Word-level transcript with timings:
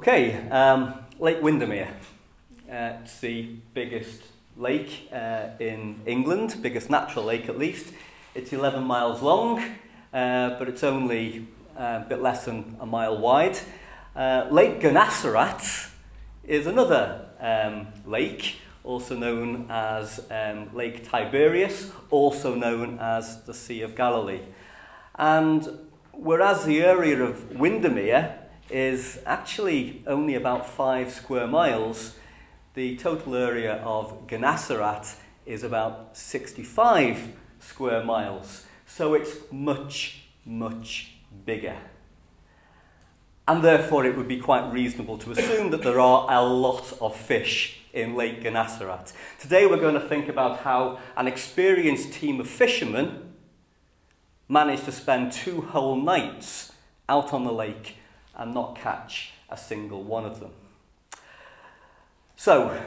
Okay, 0.00 0.48
um, 0.48 0.94
Lake 1.18 1.42
Windermere. 1.42 1.94
Uh, 2.66 2.96
it's 3.02 3.20
the 3.20 3.56
biggest 3.74 4.22
lake 4.56 5.10
uh, 5.12 5.48
in 5.58 6.00
England, 6.06 6.56
biggest 6.62 6.88
natural 6.88 7.26
lake 7.26 7.50
at 7.50 7.58
least. 7.58 7.92
It's 8.34 8.50
11 8.54 8.82
miles 8.82 9.20
long, 9.20 9.62
uh, 10.14 10.56
but 10.58 10.70
it's 10.70 10.82
only 10.82 11.46
uh, 11.78 12.00
a 12.02 12.06
bit 12.08 12.22
less 12.22 12.46
than 12.46 12.78
a 12.80 12.86
mile 12.86 13.18
wide. 13.18 13.58
Uh, 14.16 14.46
lake 14.50 14.80
Gennesaret 14.80 15.90
is 16.44 16.66
another 16.66 17.26
um, 17.38 17.88
lake, 18.06 18.56
also 18.84 19.14
known 19.14 19.66
as 19.68 20.24
um, 20.30 20.74
Lake 20.74 21.06
Tiberias, 21.06 21.92
also 22.08 22.54
known 22.54 22.98
as 23.00 23.42
the 23.42 23.52
Sea 23.52 23.82
of 23.82 23.96
Galilee. 23.96 24.40
And 25.16 25.68
whereas 26.12 26.64
the 26.64 26.82
area 26.82 27.22
of 27.22 27.54
Windermere 27.54 28.39
is 28.70 29.20
actually 29.26 30.02
only 30.06 30.34
about 30.34 30.68
five 30.68 31.12
square 31.12 31.46
miles. 31.46 32.16
The 32.74 32.96
total 32.96 33.34
area 33.34 33.76
of 33.76 34.26
Gennesaret 34.26 35.16
is 35.46 35.62
about 35.64 36.16
65 36.16 37.32
square 37.58 38.04
miles. 38.04 38.66
So 38.86 39.14
it's 39.14 39.36
much, 39.50 40.22
much 40.44 41.12
bigger. 41.44 41.76
And 43.48 43.64
therefore, 43.64 44.04
it 44.04 44.16
would 44.16 44.28
be 44.28 44.38
quite 44.38 44.72
reasonable 44.72 45.18
to 45.18 45.32
assume 45.32 45.70
that 45.70 45.82
there 45.82 45.98
are 45.98 46.26
a 46.30 46.42
lot 46.44 46.96
of 47.00 47.16
fish 47.16 47.80
in 47.92 48.14
Lake 48.14 48.42
Gennesaret. 48.42 49.12
Today, 49.40 49.66
we're 49.66 49.80
going 49.80 49.94
to 49.94 50.08
think 50.08 50.28
about 50.28 50.60
how 50.60 51.00
an 51.16 51.26
experienced 51.26 52.12
team 52.12 52.38
of 52.38 52.48
fishermen 52.48 53.34
managed 54.48 54.84
to 54.84 54.92
spend 54.92 55.32
two 55.32 55.62
whole 55.62 55.96
nights 55.96 56.72
out 57.08 57.32
on 57.32 57.44
the 57.44 57.52
lake 57.52 57.96
and 58.40 58.54
not 58.54 58.74
catch 58.74 59.32
a 59.50 59.56
single 59.56 60.02
one 60.02 60.24
of 60.24 60.40
them. 60.40 60.50
So, 62.36 62.82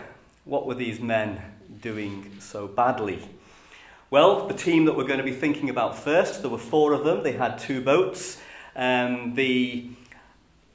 what 0.45 0.65
were 0.65 0.73
these 0.73 0.99
men 0.99 1.39
doing 1.79 2.35
so 2.39 2.67
badly? 2.67 3.19
Well, 4.09 4.47
the 4.47 4.55
team 4.55 4.85
that 4.85 4.97
we're 4.97 5.07
going 5.07 5.19
to 5.19 5.23
be 5.23 5.31
thinking 5.31 5.69
about 5.69 5.97
first, 5.97 6.41
there 6.41 6.49
were 6.49 6.57
four 6.57 6.91
of 6.93 7.03
them. 7.05 7.23
They 7.23 7.33
had 7.33 7.59
two 7.59 7.81
boats. 7.81 8.41
Um, 8.75 9.35
the 9.35 9.89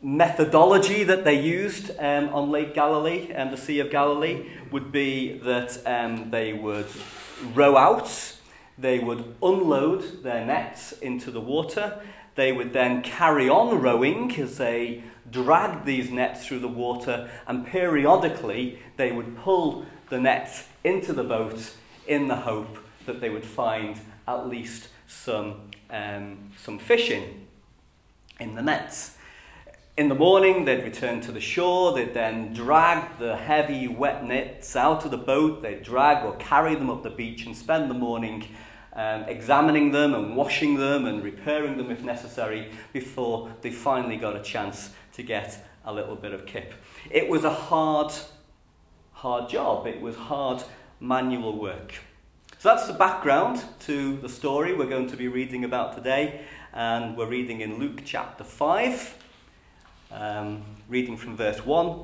methodology 0.00 1.02
that 1.02 1.24
they 1.24 1.40
used 1.40 1.90
um, 1.98 2.28
on 2.28 2.50
Lake 2.50 2.72
Galilee 2.72 3.30
and 3.32 3.52
the 3.52 3.56
Sea 3.56 3.80
of 3.80 3.90
Galilee 3.90 4.48
would 4.70 4.92
be 4.92 5.38
that 5.38 5.80
um, 5.86 6.30
they 6.30 6.52
would 6.52 6.86
row 7.52 7.76
out, 7.76 8.36
they 8.78 9.00
would 9.00 9.34
unload 9.42 10.22
their 10.22 10.44
nets 10.44 10.92
into 10.92 11.32
the 11.32 11.40
water, 11.40 12.00
they 12.38 12.52
would 12.52 12.72
then 12.72 13.02
carry 13.02 13.48
on 13.48 13.80
rowing 13.80 14.32
as 14.38 14.58
they 14.58 15.02
dragged 15.28 15.84
these 15.84 16.08
nets 16.08 16.46
through 16.46 16.60
the 16.60 16.68
water, 16.68 17.28
and 17.48 17.66
periodically 17.66 18.78
they 18.96 19.10
would 19.10 19.36
pull 19.36 19.84
the 20.08 20.20
nets 20.20 20.68
into 20.84 21.12
the 21.12 21.24
boat 21.24 21.74
in 22.06 22.28
the 22.28 22.36
hope 22.36 22.78
that 23.06 23.20
they 23.20 23.28
would 23.28 23.44
find 23.44 23.98
at 24.28 24.46
least 24.48 24.86
some, 25.08 25.62
um, 25.90 26.52
some 26.56 26.78
fishing 26.78 27.44
in 28.38 28.54
the 28.54 28.62
nets. 28.62 29.16
In 29.96 30.08
the 30.08 30.14
morning, 30.14 30.64
they'd 30.64 30.84
return 30.84 31.20
to 31.22 31.32
the 31.32 31.40
shore, 31.40 31.92
they'd 31.92 32.14
then 32.14 32.52
drag 32.52 33.18
the 33.18 33.36
heavy, 33.36 33.88
wet 33.88 34.24
nets 34.24 34.76
out 34.76 35.04
of 35.04 35.10
the 35.10 35.16
boat, 35.16 35.60
they'd 35.60 35.82
drag 35.82 36.24
or 36.24 36.36
carry 36.36 36.76
them 36.76 36.88
up 36.88 37.02
the 37.02 37.10
beach 37.10 37.46
and 37.46 37.56
spend 37.56 37.90
the 37.90 37.94
morning 37.94 38.46
um, 38.98 39.22
examining 39.28 39.92
them 39.92 40.12
and 40.12 40.34
washing 40.34 40.76
them 40.76 41.06
and 41.06 41.22
repairing 41.22 41.76
them 41.76 41.88
if 41.92 42.02
necessary 42.02 42.72
before 42.92 43.48
they 43.60 43.70
finally 43.70 44.16
got 44.16 44.34
a 44.34 44.42
chance 44.42 44.90
to 45.12 45.22
get 45.22 45.64
a 45.84 45.92
little 45.92 46.16
bit 46.16 46.32
of 46.32 46.46
kip. 46.46 46.74
It 47.08 47.28
was 47.28 47.44
a 47.44 47.54
hard, 47.54 48.12
hard 49.12 49.48
job. 49.48 49.86
It 49.86 50.00
was 50.00 50.16
hard 50.16 50.64
manual 50.98 51.56
work. 51.56 51.94
So 52.58 52.70
that's 52.70 52.88
the 52.88 52.92
background 52.92 53.62
to 53.86 54.16
the 54.16 54.28
story 54.28 54.74
we're 54.74 54.86
going 54.86 55.08
to 55.10 55.16
be 55.16 55.28
reading 55.28 55.62
about 55.62 55.94
today. 55.94 56.40
And 56.72 57.16
we're 57.16 57.28
reading 57.28 57.60
in 57.60 57.78
Luke 57.78 58.02
chapter 58.04 58.42
5, 58.42 59.24
um, 60.10 60.64
reading 60.88 61.16
from 61.16 61.36
verse 61.36 61.64
1, 61.64 62.00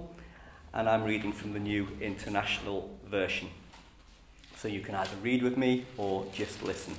and 0.75 0.88
I'm 0.88 1.03
reading 1.03 1.32
from 1.32 1.55
the 1.55 1.61
New 1.61 1.88
International 2.00 2.88
Version 3.05 3.49
so 4.64 4.69
you 4.69 4.80
can 4.80 4.94
either 4.94 5.14
read 5.20 5.42
with 5.42 5.58
me 5.58 5.84
or 5.98 6.25
just 6.32 6.62
listen. 6.62 6.94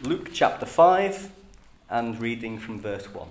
Luke 0.00 0.30
chapter 0.32 0.64
5 0.64 1.30
and 1.90 2.18
reading 2.18 2.58
from 2.58 2.80
verse 2.80 3.12
1. 3.12 3.28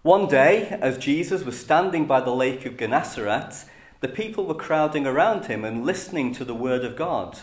One 0.00 0.26
day, 0.26 0.68
as 0.80 0.96
Jesus 0.96 1.44
was 1.44 1.60
standing 1.60 2.06
by 2.06 2.22
the 2.22 2.34
lake 2.34 2.64
of 2.64 2.78
Gennesaret, 2.78 3.66
the 4.00 4.08
people 4.08 4.46
were 4.46 4.54
crowding 4.54 5.06
around 5.06 5.48
him 5.48 5.66
and 5.66 5.84
listening 5.84 6.32
to 6.32 6.46
the 6.46 6.54
word 6.54 6.82
of 6.82 6.96
God. 6.96 7.40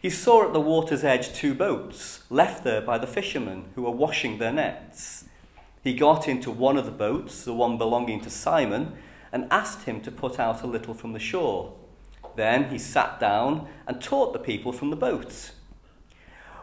He 0.00 0.08
saw 0.08 0.46
at 0.46 0.54
the 0.54 0.62
water's 0.62 1.04
edge 1.04 1.34
two 1.34 1.52
boats, 1.52 2.24
left 2.30 2.64
there 2.64 2.80
by 2.80 2.96
the 2.96 3.06
fishermen 3.06 3.66
who 3.74 3.82
were 3.82 3.90
washing 3.90 4.38
their 4.38 4.50
nets. 4.50 5.26
He 5.84 5.92
got 5.92 6.26
into 6.26 6.50
one 6.50 6.78
of 6.78 6.86
the 6.86 6.90
boats, 6.90 7.44
the 7.44 7.52
one 7.52 7.76
belonging 7.76 8.22
to 8.22 8.30
Simon, 8.30 8.96
and 9.30 9.46
asked 9.50 9.84
him 9.84 10.00
to 10.00 10.10
put 10.10 10.40
out 10.40 10.62
a 10.62 10.66
little 10.66 10.94
from 10.94 11.12
the 11.12 11.18
shore. 11.18 11.74
Then 12.36 12.70
he 12.70 12.78
sat 12.78 13.20
down 13.20 13.68
and 13.86 14.00
taught 14.00 14.32
the 14.32 14.38
people 14.38 14.72
from 14.72 14.90
the 14.90 14.96
boats. 14.96 15.52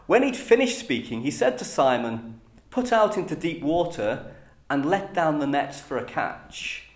When 0.06 0.22
he'd 0.22 0.36
finished 0.36 0.78
speaking, 0.78 1.22
he 1.22 1.30
said 1.30 1.58
to 1.58 1.64
Simon, 1.64 2.40
Put 2.70 2.92
out 2.92 3.16
into 3.16 3.34
deep 3.34 3.62
water 3.62 4.32
and 4.70 4.84
let 4.84 5.14
down 5.14 5.38
the 5.38 5.46
nets 5.46 5.80
for 5.80 5.98
a 5.98 6.04
catch. 6.04 6.90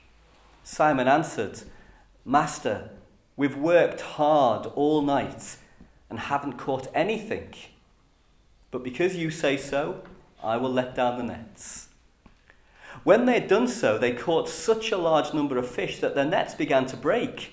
Simon 0.64 1.08
answered, 1.08 1.62
Master, 2.24 2.90
we've 3.36 3.56
worked 3.56 4.00
hard 4.00 4.66
all 4.74 5.02
night 5.02 5.56
and 6.08 6.18
haven't 6.18 6.58
caught 6.58 6.88
anything. 6.94 7.54
But 8.70 8.84
because 8.84 9.16
you 9.16 9.30
say 9.30 9.56
so, 9.56 10.02
I 10.42 10.56
will 10.56 10.72
let 10.72 10.94
down 10.94 11.18
the 11.18 11.24
nets. 11.24 11.88
When 13.04 13.24
they 13.26 13.34
had 13.34 13.48
done 13.48 13.68
so, 13.68 13.98
they 13.98 14.12
caught 14.12 14.48
such 14.48 14.92
a 14.92 14.96
large 14.96 15.34
number 15.34 15.58
of 15.58 15.68
fish 15.68 15.98
that 16.00 16.14
their 16.14 16.24
nets 16.24 16.54
began 16.54 16.86
to 16.86 16.96
break. 16.96 17.52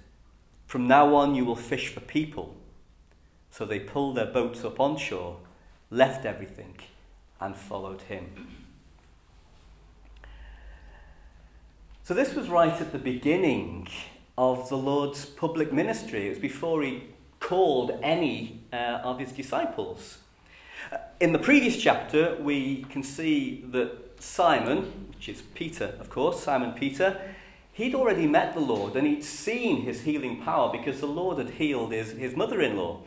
From 0.71 0.87
now 0.87 1.15
on, 1.15 1.35
you 1.35 1.43
will 1.43 1.57
fish 1.57 1.89
for 1.89 1.99
people. 1.99 2.55
So 3.49 3.65
they 3.65 3.77
pulled 3.77 4.15
their 4.15 4.27
boats 4.27 4.63
up 4.63 4.79
on 4.79 4.95
shore, 4.95 5.35
left 5.89 6.25
everything, 6.25 6.77
and 7.41 7.57
followed 7.57 8.03
him. 8.03 8.47
So, 12.03 12.13
this 12.13 12.33
was 12.33 12.47
right 12.47 12.79
at 12.79 12.93
the 12.93 12.99
beginning 12.99 13.89
of 14.37 14.69
the 14.69 14.77
Lord's 14.77 15.25
public 15.25 15.73
ministry. 15.73 16.27
It 16.27 16.29
was 16.29 16.39
before 16.39 16.83
he 16.83 17.03
called 17.41 17.99
any 18.01 18.61
uh, 18.71 19.01
of 19.03 19.19
his 19.19 19.33
disciples. 19.33 20.19
Uh, 20.89 20.99
in 21.19 21.33
the 21.33 21.39
previous 21.39 21.75
chapter, 21.75 22.37
we 22.39 22.85
can 22.89 23.03
see 23.03 23.65
that 23.71 24.23
Simon, 24.23 25.09
which 25.09 25.27
is 25.27 25.41
Peter, 25.53 25.95
of 25.99 26.09
course, 26.09 26.41
Simon 26.41 26.71
Peter, 26.71 27.19
he'd 27.73 27.95
already 27.95 28.27
met 28.27 28.53
the 28.53 28.59
Lord 28.59 28.95
and 28.95 29.07
he'd 29.07 29.23
seen 29.23 29.83
his 29.83 30.01
healing 30.01 30.41
power 30.41 30.71
because 30.71 30.99
the 30.99 31.07
Lord 31.07 31.37
had 31.37 31.51
healed 31.51 31.91
his, 31.91 32.11
his 32.11 32.35
mother 32.35 32.61
in 32.61 32.75
law. 32.77 33.01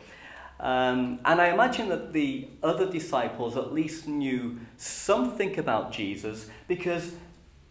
Um, 0.61 1.21
and 1.25 1.41
I 1.41 1.49
imagine 1.49 1.89
that 1.89 2.13
the 2.13 2.49
other 2.63 2.91
disciples 2.91 3.57
at 3.57 3.73
least 3.73 4.07
knew 4.09 4.61
something 4.77 5.59
about 5.59 5.93
Jesus 5.93 6.49
because 6.69 7.15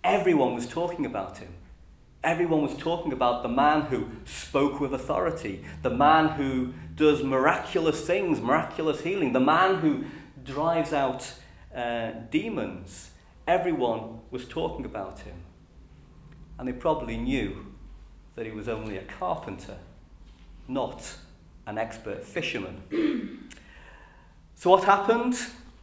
everyone 0.04 0.54
was 0.54 0.68
talking 0.68 1.06
about 1.06 1.38
him. 1.38 1.54
Everyone 2.24 2.62
was 2.62 2.78
talking 2.78 3.12
about 3.12 3.44
the 3.44 3.50
man 3.50 3.82
who 3.84 4.08
spoke 4.26 4.80
with 4.80 4.94
authority, 4.94 5.64
the 5.82 5.90
man 5.90 6.30
who 6.30 6.74
does 6.96 7.24
miraculous 7.24 8.06
things, 8.06 8.40
miraculous 8.40 9.02
healing, 9.02 9.34
the 9.34 9.40
man 9.40 9.76
who 9.76 10.06
drives 10.44 10.94
out 10.94 11.34
uh, 11.76 12.12
demons. 12.30 13.12
Everyone 13.46 14.20
was 14.32 14.46
talking 14.46 14.86
about 14.86 15.20
him 15.20 15.36
and 16.58 16.68
they 16.68 16.74
probably 16.74 17.18
knew 17.18 17.66
that 18.36 18.46
he 18.46 18.52
was 18.52 18.68
only 18.68 18.98
a 18.98 19.04
carpenter, 19.04 19.78
not 20.68 21.18
an 21.68 21.78
expert 21.78 22.24
fisherman. 22.24 22.82
so, 24.56 24.70
what 24.70 24.84
happened? 24.84 25.38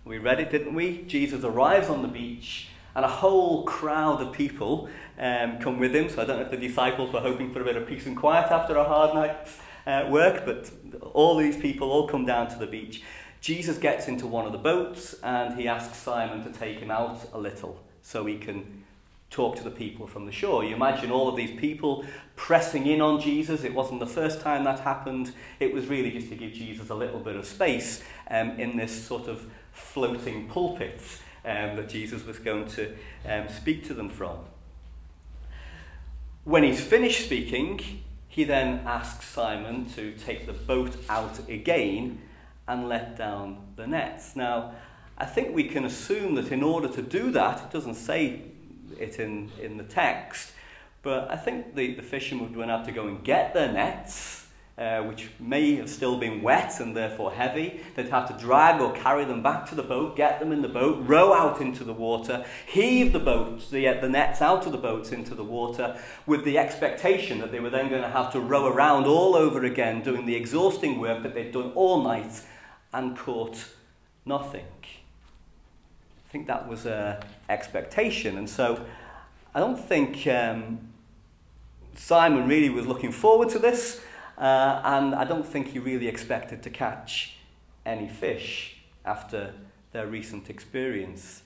We 0.05 0.19
read 0.19 0.41
it, 0.41 0.51
didn't 0.51 0.75
we? 0.75 1.03
Jesus 1.03 1.45
arrives 1.45 1.89
on 1.89 2.03
the 2.03 2.09
beach 2.09 2.69
and 2.95 3.05
a 3.05 3.09
whole 3.09 3.65
crowd 3.65 4.21
of 4.21 4.33
people 4.33 4.89
um, 5.19 5.59
come 5.59 5.79
with 5.79 5.95
him. 5.95 6.09
So 6.09 6.23
I 6.23 6.25
don't 6.25 6.39
know 6.39 6.45
if 6.45 6.51
the 6.51 6.57
disciples 6.57 7.13
were 7.13 7.21
hoping 7.21 7.53
for 7.53 7.61
a 7.61 7.65
bit 7.65 7.77
of 7.77 7.87
peace 7.87 8.07
and 8.07 8.17
quiet 8.17 8.51
after 8.51 8.77
a 8.77 8.85
hard 8.85 9.15
night's 9.15 9.59
uh, 9.87 10.09
work, 10.11 10.45
but 10.45 10.71
all 11.13 11.37
these 11.37 11.57
people 11.57 11.91
all 11.91 12.09
come 12.09 12.25
down 12.25 12.49
to 12.49 12.59
the 12.59 12.67
beach. 12.67 13.03
Jesus 13.41 13.79
gets 13.79 14.09
into 14.09 14.27
one 14.27 14.45
of 14.45 14.53
the 14.53 14.59
boats 14.59 15.15
and 15.23 15.59
he 15.59 15.69
asks 15.69 15.97
Simon 15.99 16.43
to 16.45 16.59
take 16.59 16.79
him 16.79 16.91
out 16.91 17.21
a 17.33 17.39
little 17.39 17.81
so 18.03 18.27
he 18.27 18.39
can 18.39 18.80
talk 19.31 19.57
to 19.57 19.63
the 19.63 19.71
people 19.71 20.07
from 20.07 20.27
the 20.27 20.33
shore. 20.33 20.65
You 20.65 20.75
imagine 20.75 21.11
all 21.11 21.29
of 21.29 21.37
these 21.37 21.59
people 21.59 22.05
pressing 22.35 22.87
in 22.87 23.01
on 23.01 23.21
Jesus. 23.21 23.63
It 23.63 23.73
wasn't 23.73 24.01
the 24.01 24.07
first 24.07 24.41
time 24.41 24.65
that 24.65 24.81
happened. 24.81 25.33
It 25.61 25.73
was 25.73 25.87
really 25.87 26.11
just 26.11 26.29
to 26.31 26.35
give 26.35 26.53
Jesus 26.53 26.91
a 26.91 26.95
little 26.95 27.21
bit 27.21 27.37
of 27.37 27.47
space 27.47 28.03
um, 28.29 28.51
in 28.59 28.77
this 28.77 29.07
sort 29.07 29.29
of 29.29 29.49
floating 29.73 30.49
pulpit 30.49 31.01
um, 31.45 31.77
that 31.77 31.89
Jesus 31.89 32.25
was 32.27 32.39
going 32.39 32.67
to 32.71 32.93
um, 33.25 33.49
speak 33.49 33.85
to 33.87 33.95
them 33.95 34.09
from. 34.09 34.39
When 36.45 36.65
he's 36.65 36.81
finished 36.81 37.25
speaking, 37.25 37.81
he 38.27 38.45
then 38.45 38.81
asks 38.85 39.27
Simon 39.27 39.87
to 39.91 40.13
take 40.13 40.47
the 40.47 40.53
boat 40.53 40.97
out 41.09 41.49
again 41.49 42.21
and 42.67 42.89
let 42.89 43.17
down 43.17 43.59
the 43.77 43.87
nets. 43.87 44.35
Now, 44.35 44.73
I 45.19 45.27
think 45.27 45.55
we 45.55 45.65
can 45.65 45.85
assume 45.85 46.35
that 46.37 46.51
in 46.51 46.63
order 46.63 46.89
to 46.89 47.03
do 47.03 47.31
that, 47.33 47.65
it 47.65 47.71
doesn't 47.71 47.97
say 47.97 48.43
it 48.99 49.19
in, 49.19 49.51
in 49.61 49.77
the 49.77 49.85
text, 49.85 50.53
but 51.03 51.31
I 51.31 51.37
think 51.37 51.75
the, 51.75 51.95
the 51.95 52.03
fishermen 52.03 52.55
would 52.55 52.69
have 52.69 52.87
to 52.87 52.93
go 52.93 53.07
and 53.07 53.23
get 53.25 53.55
their 53.55 53.73
nets 53.73 54.41
uh, 54.81 55.03
which 55.03 55.29
may 55.39 55.75
have 55.77 55.91
still 55.91 56.17
been 56.17 56.41
wet 56.41 56.81
and 56.81 56.97
therefore 56.97 57.31
heavy. 57.31 57.83
They'd 57.95 58.09
have 58.09 58.27
to 58.29 58.43
drag 58.43 58.81
or 58.81 58.93
carry 58.95 59.27
them 59.27 59.43
back 59.43 59.69
to 59.69 59.75
the 59.75 59.83
boat, 59.83 60.17
get 60.17 60.41
them 60.41 60.53
in 60.53 60.63
the 60.63 60.69
boat, 60.69 61.07
row 61.07 61.35
out 61.35 61.61
into 61.61 61.85
the 61.85 61.93
water, 61.93 62.47
heave 62.67 63.13
the 63.13 63.19
boats, 63.19 63.69
the, 63.69 63.87
uh, 63.87 64.01
the 64.01 64.09
nets 64.09 64.41
out 64.41 64.65
of 64.65 64.73
the 64.73 64.79
boats 64.79 65.13
into 65.13 65.35
the 65.35 65.45
water, 65.45 66.01
with 66.25 66.45
the 66.45 66.57
expectation 66.57 67.41
that 67.41 67.53
they 67.53 67.61
were 67.61 67.69
then 67.69 67.91
going 67.91 68.01
to 68.01 68.09
have 68.09 68.33
to 68.33 68.41
row 68.41 68.67
around 68.69 69.05
all 69.05 69.37
over 69.37 69.63
again, 69.65 70.03
doing 70.03 70.25
the 70.25 70.35
exhausting 70.35 70.99
work 70.99 71.23
that 71.23 71.35
they'd 71.35 71.53
done 71.53 71.73
all 71.75 72.03
night 72.03 72.43
and 72.95 73.19
caught 73.19 73.67
nothing. 74.25 74.65
I 76.27 76.33
think 76.33 76.47
that 76.47 76.67
was 76.67 76.87
an 76.87 77.19
expectation. 77.51 78.39
And 78.39 78.49
so 78.49 78.85
I 79.55 79.61
don't 79.61 79.79
think 79.79 80.27
um, 80.27 80.79
Simon 81.95 82.49
really 82.49 82.71
was 82.71 82.87
looking 82.87 83.13
forward 83.13 83.49
to 83.51 83.59
this. 83.59 84.01
Uh, 84.39 84.81
and 84.85 85.15
I 85.15 85.25
don't 85.25 85.47
think 85.47 85.69
he 85.69 85.79
really 85.79 86.09
expected 86.09 86.63
to 86.63 86.71
catch 86.71 87.37
any 87.85 88.09
fish 88.09 88.79
after 89.05 89.53
their 89.93 90.07
recent 90.07 90.49
experience. 90.49 91.43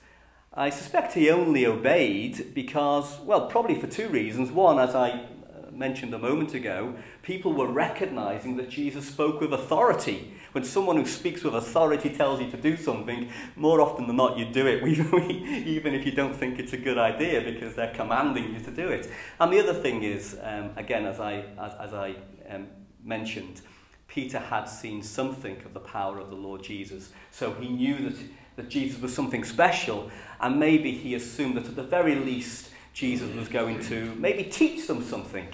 I 0.53 0.69
suspect 0.69 1.13
he 1.13 1.29
only 1.29 1.65
obeyed 1.65 2.53
because, 2.53 3.19
well, 3.19 3.47
probably 3.47 3.75
for 3.75 3.87
two 3.87 4.07
reasons. 4.07 4.51
One, 4.51 4.79
as 4.79 4.95
I 4.95 5.09
uh, 5.09 5.71
mentioned 5.73 6.13
a 6.13 6.17
moment 6.17 6.53
ago, 6.53 6.95
people 7.21 7.51
were 7.51 7.67
recognizing 7.67 8.55
that 8.57 8.69
Jesus 8.69 9.07
spoke 9.09 9.41
with 9.41 9.51
authority. 9.51 10.34
When 10.55 10.63
someone 10.63 10.95
who 10.95 11.05
speaks 11.05 11.43
with 11.43 11.53
authority 11.53 12.09
tells 12.09 12.39
you 12.39 12.49
to 12.49 12.55
do 12.55 12.77
something, 12.77 13.29
more 13.57 13.81
often 13.81 14.07
than 14.07 14.15
not 14.15 14.37
you 14.37 14.45
do 14.45 14.65
it, 14.65 14.87
even 15.67 15.93
if 15.93 16.05
you 16.05 16.13
don't 16.13 16.33
think 16.33 16.59
it's 16.59 16.71
a 16.71 16.77
good 16.77 16.97
idea 16.97 17.41
because 17.41 17.75
they're 17.75 17.93
commanding 17.93 18.53
you 18.53 18.61
to 18.61 18.71
do 18.71 18.87
it. 18.87 19.11
And 19.37 19.51
the 19.51 19.59
other 19.59 19.73
thing 19.73 20.03
is, 20.03 20.37
um, 20.41 20.69
again, 20.77 21.05
as 21.07 21.19
I, 21.19 21.43
as, 21.59 21.73
as 21.77 21.93
I 21.93 22.15
um, 22.49 22.67
mentioned, 23.03 23.63
Peter 24.07 24.39
had 24.39 24.63
seen 24.63 25.03
something 25.03 25.61
of 25.65 25.73
the 25.73 25.81
power 25.81 26.19
of 26.19 26.29
the 26.29 26.37
Lord 26.37 26.63
Jesus. 26.63 27.09
So 27.31 27.51
he 27.55 27.67
knew 27.67 28.09
that, 28.09 28.17
that 28.55 28.69
Jesus 28.69 29.01
was 29.01 29.13
something 29.13 29.43
special, 29.43 30.09
and 30.39 30.57
maybe 30.57 30.93
he 30.93 31.15
assumed 31.15 31.57
that 31.57 31.65
at 31.65 31.75
the 31.75 31.83
very 31.83 32.15
least, 32.15 32.69
Jesus 32.93 33.29
was 33.35 33.49
going 33.49 33.81
to 33.87 34.15
maybe 34.15 34.45
teach 34.45 34.87
them 34.87 35.03
something 35.03 35.49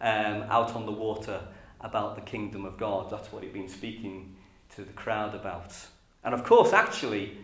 um, 0.00 0.44
out 0.48 0.76
on 0.76 0.86
the 0.86 0.92
water 0.92 1.40
about 1.80 2.14
the 2.14 2.20
kingdom 2.20 2.64
of 2.64 2.76
God. 2.76 3.10
That's 3.10 3.32
what 3.32 3.42
he'd 3.42 3.52
been 3.52 3.68
speaking 3.68 4.36
to 4.74 4.82
the 4.82 4.92
crowd 4.92 5.34
about. 5.34 5.74
And 6.24 6.34
of 6.34 6.44
course, 6.44 6.72
actually, 6.72 7.38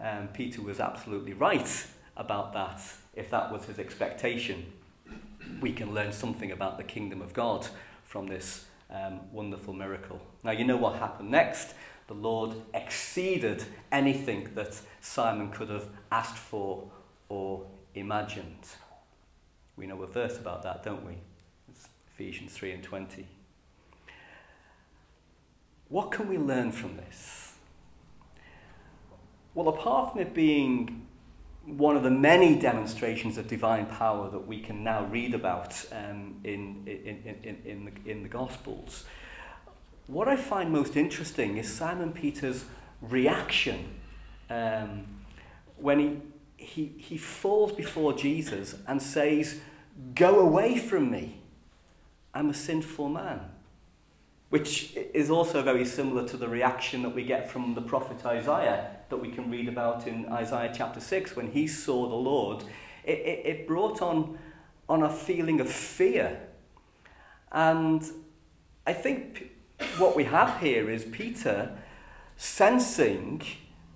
um, 0.00 0.28
Peter 0.28 0.62
was 0.62 0.80
absolutely 0.80 1.32
right 1.32 1.86
about 2.16 2.52
that, 2.52 2.82
if 3.14 3.30
that 3.30 3.52
was 3.52 3.64
his 3.64 3.78
expectation. 3.78 4.66
We 5.60 5.72
can 5.72 5.94
learn 5.94 6.12
something 6.12 6.52
about 6.52 6.76
the 6.76 6.84
kingdom 6.84 7.22
of 7.22 7.32
God 7.32 7.66
from 8.04 8.26
this 8.26 8.66
um, 8.90 9.20
wonderful 9.32 9.72
miracle. 9.72 10.20
Now, 10.42 10.52
you 10.52 10.64
know 10.64 10.76
what 10.76 10.96
happened 10.96 11.30
next. 11.30 11.74
The 12.06 12.14
Lord 12.14 12.54
exceeded 12.74 13.64
anything 13.92 14.48
that 14.54 14.80
Simon 15.00 15.50
could 15.50 15.68
have 15.68 15.86
asked 16.10 16.38
for 16.38 16.90
or 17.28 17.66
imagined. 17.94 18.66
We 19.76 19.86
know 19.86 20.02
a 20.02 20.06
verse 20.06 20.38
about 20.38 20.62
that, 20.62 20.82
don't 20.82 21.04
we? 21.04 21.18
It's 21.70 21.88
Ephesians 22.12 22.52
3 22.52 22.72
and 22.72 22.82
20. 22.82 23.26
What 25.88 26.10
can 26.10 26.28
we 26.28 26.36
learn 26.36 26.72
from 26.72 26.96
this? 26.96 27.54
Well, 29.54 29.68
apart 29.68 30.12
from 30.12 30.20
it 30.20 30.34
being 30.34 31.06
one 31.64 31.96
of 31.96 32.02
the 32.02 32.10
many 32.10 32.58
demonstrations 32.58 33.36
of 33.36 33.48
divine 33.48 33.86
power 33.86 34.30
that 34.30 34.46
we 34.46 34.60
can 34.60 34.82
now 34.84 35.04
read 35.06 35.34
about 35.34 35.84
um, 35.92 36.36
in, 36.44 36.82
in, 36.86 37.36
in, 37.42 37.56
in, 37.64 37.84
the, 37.84 38.10
in 38.10 38.22
the 38.22 38.28
Gospels. 38.28 39.04
What 40.06 40.28
I 40.28 40.36
find 40.36 40.72
most 40.72 40.96
interesting 40.96 41.58
is 41.58 41.72
Simon 41.72 42.12
Peter's 42.12 42.64
reaction 43.02 44.00
um, 44.48 45.06
when 45.76 45.98
he, 45.98 46.64
he, 46.64 46.92
he 46.96 47.18
falls 47.18 47.72
before 47.72 48.14
Jesus 48.14 48.76
and 48.86 49.02
says, 49.02 49.60
Go 50.14 50.40
away 50.40 50.78
from 50.78 51.10
me, 51.10 51.42
I'm 52.32 52.48
a 52.48 52.54
sinful 52.54 53.08
man 53.08 53.40
which 54.50 54.96
is 55.12 55.30
also 55.30 55.62
very 55.62 55.84
similar 55.84 56.26
to 56.26 56.36
the 56.36 56.48
reaction 56.48 57.02
that 57.02 57.14
we 57.14 57.24
get 57.24 57.50
from 57.50 57.74
the 57.74 57.82
prophet 57.82 58.24
Isaiah 58.24 58.90
that 59.10 59.18
we 59.18 59.30
can 59.30 59.50
read 59.50 59.68
about 59.68 60.06
in 60.06 60.26
Isaiah 60.26 60.72
chapter 60.74 61.00
6 61.00 61.36
when 61.36 61.50
he 61.50 61.66
saw 61.66 62.08
the 62.08 62.14
Lord. 62.14 62.64
It, 63.04 63.18
it, 63.18 63.46
it 63.46 63.66
brought 63.66 64.00
on, 64.00 64.38
on 64.88 65.02
a 65.02 65.10
feeling 65.10 65.60
of 65.60 65.70
fear. 65.70 66.40
And 67.52 68.02
I 68.86 68.94
think 68.94 69.50
what 69.98 70.16
we 70.16 70.24
have 70.24 70.60
here 70.60 70.90
is 70.90 71.04
Peter 71.04 71.76
sensing, 72.36 73.42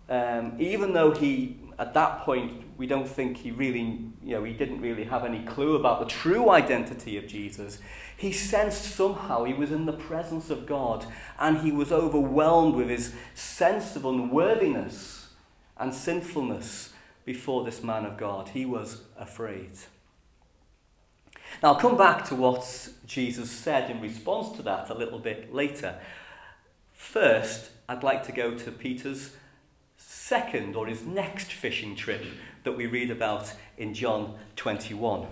um, 0.09 0.57
even 0.59 0.93
though 0.93 1.13
he, 1.13 1.61
at 1.79 1.95
that 1.95 2.21
point, 2.21 2.72
we 2.82 2.88
don't 2.88 3.08
think 3.08 3.37
he 3.37 3.53
really, 3.53 4.01
you 4.24 4.34
know, 4.34 4.43
he 4.43 4.53
didn't 4.53 4.81
really 4.81 5.05
have 5.05 5.24
any 5.24 5.44
clue 5.44 5.77
about 5.77 6.01
the 6.01 6.05
true 6.05 6.51
identity 6.51 7.17
of 7.17 7.29
Jesus. 7.29 7.79
He 8.17 8.32
sensed 8.32 8.96
somehow 8.96 9.44
he 9.44 9.55
was 9.55 9.70
in 9.70 9.86
the 9.86 9.93
presence 9.93 10.51
of 10.51 10.67
God 10.67 11.06
and 11.39 11.58
he 11.58 11.70
was 11.70 11.93
overwhelmed 11.93 12.74
with 12.74 12.89
his 12.89 13.15
sense 13.36 13.94
of 13.94 14.05
unworthiness 14.05 15.29
and 15.77 15.94
sinfulness 15.94 16.93
before 17.24 17.65
this 17.65 17.84
man 17.84 18.05
of 18.05 18.17
God. 18.17 18.48
He 18.48 18.67
was 18.67 19.03
afraid. 19.17 19.70
Now, 21.62 21.74
I'll 21.74 21.81
come 21.81 21.96
back 21.96 22.24
to 22.31 22.34
what 22.34 22.89
Jesus 23.06 23.48
said 23.48 23.93
in 23.93 24.01
response 24.01 24.56
to 24.56 24.62
that 24.62 24.91
a 24.91 24.94
little 24.94 25.20
bit 25.20 25.55
later. 25.55 26.01
First, 26.93 27.70
I'd 27.89 28.03
like 28.03 28.24
to 28.24 28.32
go 28.32 28.58
to 28.58 28.72
Peter's 28.72 29.36
second 29.96 30.74
or 30.74 30.89
his 30.89 31.05
next 31.05 31.53
fishing 31.53 31.94
trip 31.94 32.24
that 32.65 32.73
we 32.73 32.87
read 32.87 33.11
about 33.11 33.53
in 33.79 33.95
John 33.95 34.35
21. 34.57 35.27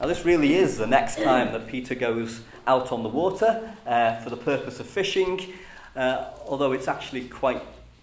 Now, 0.00 0.06
this 0.06 0.24
really 0.24 0.54
is 0.54 0.78
the 0.78 0.86
next 0.86 1.16
time 1.16 1.52
that 1.52 1.66
Peter 1.66 1.96
goes 1.96 2.42
out 2.68 2.92
on 2.92 3.02
the 3.02 3.08
water 3.08 3.74
uh, 3.84 4.16
for 4.20 4.30
the 4.30 4.36
purpose 4.36 4.78
of 4.78 4.86
fishing, 4.86 5.52
uh, 5.96 6.26
although 6.46 6.70
it's 6.70 6.86
actually 6.86 7.24
quite, 7.28 7.62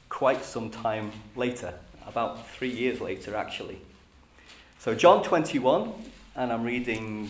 quite 0.10 0.44
some 0.44 0.70
time 0.70 1.13
later, 1.38 1.74
about 2.05 2.50
three 2.50 2.70
years 2.70 3.00
later, 3.00 3.36
actually. 3.36 3.79
So, 4.79 4.94
John 4.94 5.24
21, 5.24 5.94
and 6.36 6.51
I'm 6.51 6.63
reading 6.63 7.29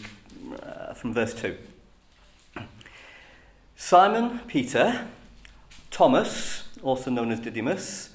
uh, 0.64 0.96
from 0.96 1.14
verse 1.14 1.36
2. 1.36 1.56
Simon 3.76 4.40
Peter, 4.48 5.08
Thomas, 5.92 6.64
also 6.82 7.12
known 7.12 7.32
as 7.32 7.40
Didymus, 7.40 8.15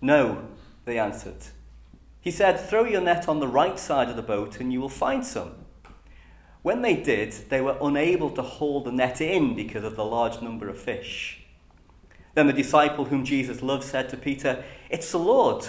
No, 0.00 0.48
they 0.84 0.98
answered. 0.98 1.46
He 2.20 2.30
said, 2.30 2.58
Throw 2.58 2.84
your 2.84 3.00
net 3.00 3.28
on 3.28 3.40
the 3.40 3.48
right 3.48 3.78
side 3.78 4.08
of 4.08 4.16
the 4.16 4.22
boat 4.22 4.60
and 4.60 4.72
you 4.72 4.80
will 4.80 4.88
find 4.88 5.24
some. 5.24 5.52
When 6.62 6.82
they 6.82 6.96
did, 6.96 7.32
they 7.48 7.60
were 7.60 7.78
unable 7.80 8.30
to 8.30 8.42
haul 8.42 8.80
the 8.82 8.90
net 8.90 9.20
in 9.20 9.54
because 9.54 9.84
of 9.84 9.94
the 9.94 10.04
large 10.04 10.42
number 10.42 10.68
of 10.68 10.76
fish. 10.76 11.44
Then 12.34 12.48
the 12.48 12.52
disciple 12.52 13.04
whom 13.04 13.24
Jesus 13.24 13.62
loved 13.62 13.84
said 13.84 14.08
to 14.08 14.16
Peter, 14.16 14.64
It's 14.90 15.12
the 15.12 15.18
Lord. 15.18 15.68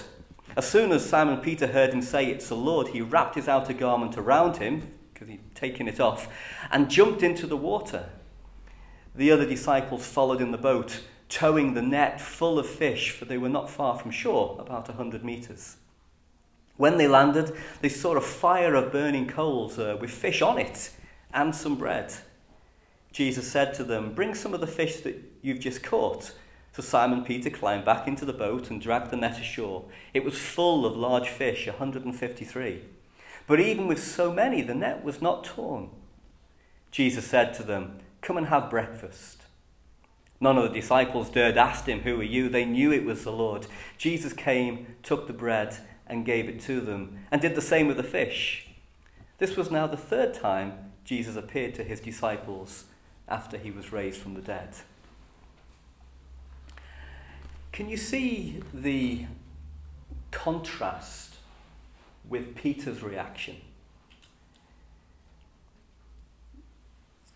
As 0.56 0.68
soon 0.68 0.92
as 0.92 1.08
Simon 1.08 1.38
Peter 1.38 1.68
heard 1.68 1.94
him 1.94 2.02
say, 2.02 2.26
It's 2.26 2.50
the 2.50 2.56
Lord, 2.56 2.88
he 2.88 3.02
wrapped 3.02 3.36
his 3.36 3.48
outer 3.48 3.74
garment 3.74 4.18
around 4.18 4.58
him, 4.58 4.92
because 5.14 5.30
he'd 5.30 5.54
taken 5.54 5.88
it 5.88 6.00
off, 6.00 6.28
and 6.72 6.90
jumped 6.90 7.22
into 7.22 7.46
the 7.46 7.56
water. 7.56 8.10
The 9.14 9.32
other 9.32 9.46
disciples 9.46 10.06
followed 10.06 10.42
in 10.42 10.52
the 10.52 10.58
boat, 10.58 11.04
towing 11.30 11.74
the 11.74 11.82
net 11.82 12.22
full 12.22 12.58
of 12.58 12.68
fish, 12.68 13.12
for 13.12 13.26
they 13.26 13.38
were 13.38 13.50
not 13.50 13.70
far 13.70 13.98
from 13.98 14.12
shore, 14.12 14.58
about 14.60 14.90
a 14.90 14.94
hundred 14.94 15.24
metres. 15.24 15.78
When 16.78 16.98
they 16.98 17.08
landed, 17.08 17.56
they 17.82 17.90
saw 17.90 18.16
a 18.16 18.22
fire 18.22 18.76
of 18.76 18.92
burning 18.92 19.28
coals 19.28 19.80
uh, 19.80 19.98
with 20.00 20.12
fish 20.12 20.42
on 20.42 20.60
it 20.60 20.92
and 21.34 21.56
some 21.56 21.76
bread. 21.76 22.14
Jesus 23.12 23.52
said 23.52 23.74
to 23.76 23.84
them, 23.84 24.14
Bring 24.14 24.36
some 24.36 24.54
of 24.54 24.62
the 24.62 24.68
fish 24.68 24.98
that 25.02 25.16
you've 25.42 25.60
just 25.60 25.82
caught. 25.82 26.34
So 26.74 26.84
Simon 26.84 27.26
Peter 27.26 27.50
climbed 27.50 27.86
back 27.86 28.08
into 28.08 28.26
the 28.26 28.34
boat 28.34 28.70
and 28.70 28.80
dragged 28.80 29.10
the 29.10 29.18
net 29.18 29.40
ashore. 29.40 29.86
It 30.14 30.24
was 30.24 30.38
full 30.38 30.86
of 30.86 30.96
large 30.96 31.30
fish, 31.30 31.66
153. 31.66 32.82
But 33.48 33.60
even 33.60 33.88
with 33.88 34.04
so 34.04 34.32
many, 34.32 34.62
the 34.62 34.76
net 34.76 35.04
was 35.04 35.20
not 35.20 35.44
torn. 35.44 35.90
Jesus 36.92 37.26
said 37.26 37.56
to 37.56 37.64
them, 37.64 37.98
Come 38.22 38.38
and 38.38 38.48
have 38.48 38.70
breakfast. 38.70 39.47
None 40.40 40.58
of 40.58 40.64
the 40.66 40.80
disciples 40.80 41.30
dared 41.30 41.58
ask 41.58 41.86
him, 41.86 42.02
Who 42.02 42.20
are 42.20 42.24
you? 42.24 42.50
They 42.50 42.66
knew 42.66 42.92
it 42.92 43.06
was 43.06 43.24
the 43.24 43.32
Lord. 43.32 43.68
Jesus 43.98 44.34
came, 44.34 44.96
took 45.02 45.28
the 45.28 45.34
bread, 45.34 45.78
and 46.06 46.26
gave 46.26 46.48
it 46.48 46.62
to 46.62 46.80
them, 46.80 47.20
and 47.32 47.42
did 47.42 47.56
the 47.56 47.62
same 47.62 47.88
with 47.88 47.98
the 47.98 48.04
fish. 48.04 48.68
This 49.40 49.58
was 49.58 49.70
now 49.70 49.88
the 49.88 49.98
third 49.98 50.34
time 50.34 50.92
Jesus 51.04 51.36
appeared 51.36 51.76
to 51.76 51.84
his 51.84 52.00
disciples 52.00 52.86
after 53.28 53.58
he 53.58 53.72
was 53.72 53.92
raised 53.92 54.20
from 54.20 54.34
the 54.36 54.42
dead. 54.42 54.70
Can 57.72 57.90
you 57.90 57.98
see 57.98 58.62
the 58.74 59.26
contrast 60.32 61.36
with 62.28 62.56
Peter's 62.56 63.04
reaction? 63.04 63.58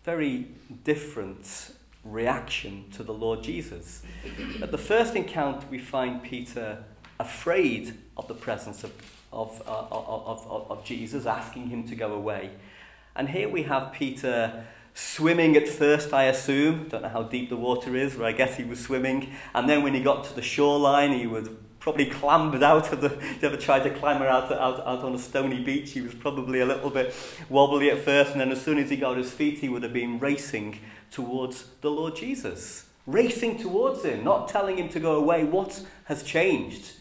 Very 0.04 0.48
different 0.82 1.72
reaction 2.04 2.84
to 2.92 3.02
the 3.02 3.12
Lord 3.12 3.42
Jesus. 3.42 4.02
At 4.60 4.70
the 4.70 4.78
first 4.78 5.14
encounter, 5.14 5.66
we 5.70 5.78
find 5.78 6.22
Peter 6.22 6.84
afraid 7.18 7.96
of 8.16 8.28
the 8.28 8.34
presence 8.34 8.84
of, 8.84 8.92
of, 9.32 9.62
uh, 9.66 9.86
of, 9.90 10.46
of, 10.46 10.70
of 10.70 10.84
Jesus, 10.84 11.26
asking 11.26 11.68
him 11.68 11.86
to 11.88 11.94
go 11.94 12.12
away. 12.12 12.50
And 13.14 13.28
here 13.28 13.48
we 13.48 13.62
have 13.64 13.92
Peter 13.92 14.64
swimming 14.94 15.56
at 15.56 15.68
first, 15.68 16.12
I 16.12 16.24
assume. 16.24 16.88
Don't 16.88 17.02
know 17.02 17.08
how 17.08 17.22
deep 17.22 17.48
the 17.48 17.56
water 17.56 17.96
is, 17.96 18.14
but 18.14 18.26
I 18.26 18.32
guess 18.32 18.56
he 18.56 18.64
was 18.64 18.80
swimming. 18.80 19.32
And 19.54 19.68
then 19.68 19.82
when 19.82 19.94
he 19.94 20.02
got 20.02 20.24
to 20.24 20.34
the 20.34 20.42
shoreline, 20.42 21.12
he 21.12 21.26
was 21.26 21.48
probably 21.78 22.06
clambered 22.06 22.62
out 22.62 22.92
of 22.92 23.00
the. 23.00 23.08
He 23.40 23.46
ever 23.46 23.56
tried 23.56 23.84
to 23.84 23.90
clamber 23.90 24.26
out, 24.26 24.50
out, 24.52 24.80
out 24.80 25.02
on 25.02 25.14
a 25.14 25.18
stony 25.18 25.62
beach? 25.62 25.92
He 25.92 26.00
was 26.00 26.14
probably 26.14 26.60
a 26.60 26.66
little 26.66 26.90
bit 26.90 27.14
wobbly 27.48 27.90
at 27.90 27.98
first, 28.04 28.32
and 28.32 28.40
then 28.40 28.50
as 28.50 28.62
soon 28.62 28.78
as 28.78 28.90
he 28.90 28.96
got 28.96 29.16
his 29.16 29.30
feet, 29.30 29.58
he 29.58 29.68
would 29.68 29.82
have 29.82 29.92
been 29.92 30.18
racing 30.18 30.78
towards 31.12 31.66
the 31.80 31.90
Lord 31.90 32.16
Jesus. 32.16 32.86
Racing 33.06 33.58
towards 33.58 34.04
him, 34.04 34.24
not 34.24 34.48
telling 34.48 34.78
him 34.78 34.88
to 34.88 35.00
go 35.00 35.16
away. 35.16 35.44
What 35.44 35.84
has 36.04 36.22
changed? 36.22 36.92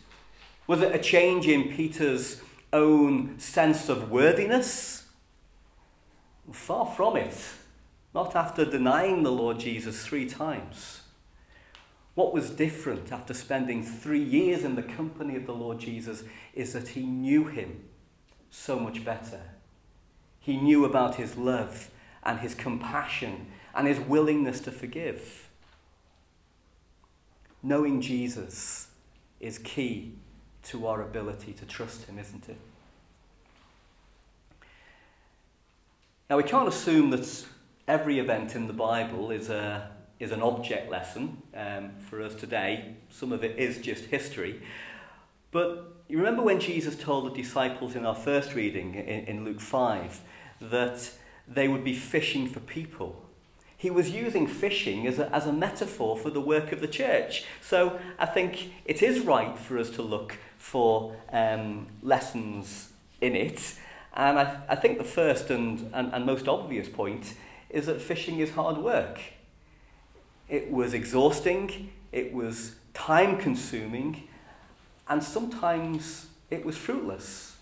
Was 0.67 0.81
it 0.81 0.93
a 0.93 0.99
change 0.99 1.47
in 1.47 1.75
Peter's 1.75 2.41
own 2.71 3.39
sense 3.39 3.89
of 3.89 4.11
worthiness? 4.11 5.07
Far 6.51 6.85
from 6.85 7.15
it. 7.17 7.35
Not 8.13 8.35
after 8.35 8.65
denying 8.65 9.23
the 9.23 9.31
Lord 9.31 9.59
Jesus 9.59 10.05
three 10.05 10.27
times. 10.27 11.01
What 12.13 12.33
was 12.33 12.49
different 12.49 13.11
after 13.11 13.33
spending 13.33 13.83
three 13.83 14.23
years 14.23 14.65
in 14.65 14.75
the 14.75 14.83
company 14.83 15.37
of 15.37 15.45
the 15.45 15.53
Lord 15.53 15.79
Jesus 15.79 16.23
is 16.53 16.73
that 16.73 16.89
he 16.89 17.05
knew 17.05 17.45
him 17.45 17.85
so 18.49 18.77
much 18.77 19.05
better. 19.05 19.41
He 20.39 20.57
knew 20.57 20.83
about 20.83 21.15
his 21.15 21.37
love 21.37 21.89
and 22.23 22.39
his 22.39 22.53
compassion 22.53 23.47
and 23.75 23.87
his 23.87 23.99
willingness 23.99 24.59
to 24.61 24.71
forgive. 24.71 25.49
Knowing 27.63 28.01
Jesus 28.01 28.87
is 29.39 29.57
key 29.59 30.13
to 30.63 30.87
our 30.87 31.01
ability 31.01 31.53
to 31.53 31.65
trust 31.65 32.05
Him, 32.05 32.19
isn't 32.19 32.49
it? 32.49 32.57
Now, 36.29 36.37
we 36.37 36.43
can't 36.43 36.67
assume 36.67 37.09
that 37.09 37.45
every 37.87 38.19
event 38.19 38.55
in 38.55 38.67
the 38.67 38.73
Bible 38.73 39.31
is, 39.31 39.49
a, 39.49 39.91
is 40.19 40.31
an 40.31 40.41
object 40.41 40.89
lesson 40.89 41.41
um, 41.55 41.91
for 42.09 42.21
us 42.21 42.33
today. 42.35 42.95
Some 43.09 43.31
of 43.31 43.43
it 43.43 43.59
is 43.59 43.79
just 43.79 44.05
history. 44.05 44.61
But 45.51 45.93
you 46.07 46.17
remember 46.17 46.41
when 46.41 46.59
Jesus 46.59 46.95
told 46.95 47.25
the 47.25 47.41
disciples 47.41 47.95
in 47.95 48.05
our 48.05 48.15
first 48.15 48.53
reading 48.53 48.95
in, 48.95 49.25
in 49.25 49.43
Luke 49.43 49.59
5 49.59 50.21
that 50.61 51.11
they 51.47 51.67
would 51.67 51.83
be 51.83 51.93
fishing 51.93 52.47
for 52.47 52.61
people? 52.61 53.20
He 53.81 53.89
was 53.89 54.11
using 54.11 54.45
fishing 54.45 55.07
as 55.07 55.17
a, 55.17 55.27
as 55.35 55.47
a 55.47 55.51
metaphor 55.51 56.15
for 56.15 56.29
the 56.29 56.39
work 56.39 56.71
of 56.71 56.81
the 56.81 56.87
church. 56.87 57.45
So 57.61 57.99
I 58.19 58.27
think 58.27 58.71
it 58.85 59.01
is 59.01 59.21
right 59.21 59.57
for 59.57 59.79
us 59.79 59.89
to 59.91 60.03
look 60.03 60.37
for 60.59 61.15
um, 61.31 61.87
lessons 62.03 62.93
in 63.21 63.35
it. 63.35 63.73
And 64.13 64.37
I, 64.37 64.61
I 64.69 64.75
think 64.75 64.99
the 64.99 65.03
first 65.03 65.49
and, 65.49 65.89
and, 65.95 66.13
and 66.13 66.27
most 66.27 66.47
obvious 66.47 66.87
point 66.87 67.33
is 67.71 67.87
that 67.87 67.99
fishing 67.99 68.37
is 68.37 68.51
hard 68.51 68.77
work. 68.77 69.19
It 70.47 70.69
was 70.69 70.93
exhausting, 70.93 71.91
it 72.11 72.31
was 72.31 72.75
time 72.93 73.35
consuming, 73.35 74.27
and 75.09 75.23
sometimes 75.23 76.27
it 76.51 76.63
was 76.63 76.77
fruitless. 76.77 77.57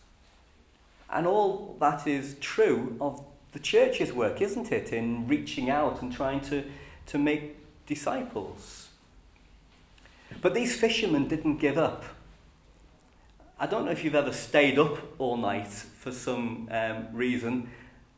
And 1.09 1.25
all 1.25 1.77
that 1.79 2.05
is 2.07 2.35
true 2.41 2.97
of 2.99 3.23
the 3.51 3.59
church's 3.59 4.13
work, 4.13 4.41
isn't 4.41 4.71
it, 4.71 4.93
in 4.93 5.27
reaching 5.27 5.69
out 5.69 6.01
and 6.01 6.13
trying 6.13 6.41
to, 6.41 6.63
to 7.07 7.17
make 7.17 7.57
disciples. 7.85 8.89
But 10.41 10.53
these 10.53 10.79
fishermen 10.79 11.27
didn't 11.27 11.57
give 11.57 11.77
up. 11.77 12.03
I 13.59 13.65
don't 13.65 13.85
know 13.85 13.91
if 13.91 14.03
you've 14.03 14.15
ever 14.15 14.31
stayed 14.31 14.79
up 14.79 14.99
all 15.19 15.35
night 15.35 15.67
for 15.67 16.11
some 16.11 16.69
um, 16.71 17.07
reason. 17.11 17.69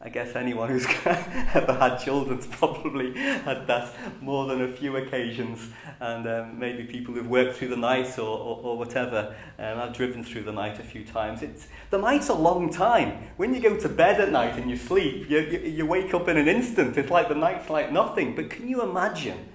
I 0.03 0.09
guess 0.09 0.35
anyone 0.35 0.69
who's 0.69 0.85
ever 1.05 1.77
had 1.79 1.97
children's 1.97 2.47
probably 2.47 3.13
had 3.15 3.67
that 3.67 3.93
more 4.19 4.47
than 4.47 4.63
a 4.63 4.67
few 4.67 4.97
occasions, 4.97 5.69
and 5.99 6.27
um, 6.27 6.57
maybe 6.57 6.85
people 6.85 7.13
who've 7.13 7.27
worked 7.27 7.55
through 7.55 7.67
the 7.67 7.77
night 7.77 8.17
or, 8.17 8.37
or, 8.37 8.59
or 8.63 8.77
whatever. 8.79 9.35
Um, 9.59 9.77
I've 9.77 9.93
driven 9.93 10.23
through 10.23 10.43
the 10.43 10.51
night 10.51 10.79
a 10.79 10.83
few 10.83 11.05
times. 11.05 11.43
It's, 11.43 11.67
the 11.91 11.99
night's 11.99 12.29
a 12.29 12.33
long 12.33 12.71
time. 12.71 13.29
When 13.37 13.53
you 13.53 13.61
go 13.61 13.77
to 13.77 13.89
bed 13.89 14.19
at 14.19 14.31
night 14.31 14.57
and 14.57 14.71
you 14.71 14.75
sleep, 14.75 15.29
you, 15.29 15.39
you, 15.39 15.59
you 15.59 15.85
wake 15.85 16.15
up 16.15 16.27
in 16.27 16.35
an 16.35 16.47
instant. 16.47 16.97
It's 16.97 17.11
like 17.11 17.29
the 17.29 17.35
night's 17.35 17.69
like 17.69 17.91
nothing. 17.91 18.35
But 18.35 18.49
can 18.49 18.67
you 18.67 18.81
imagine 18.81 19.49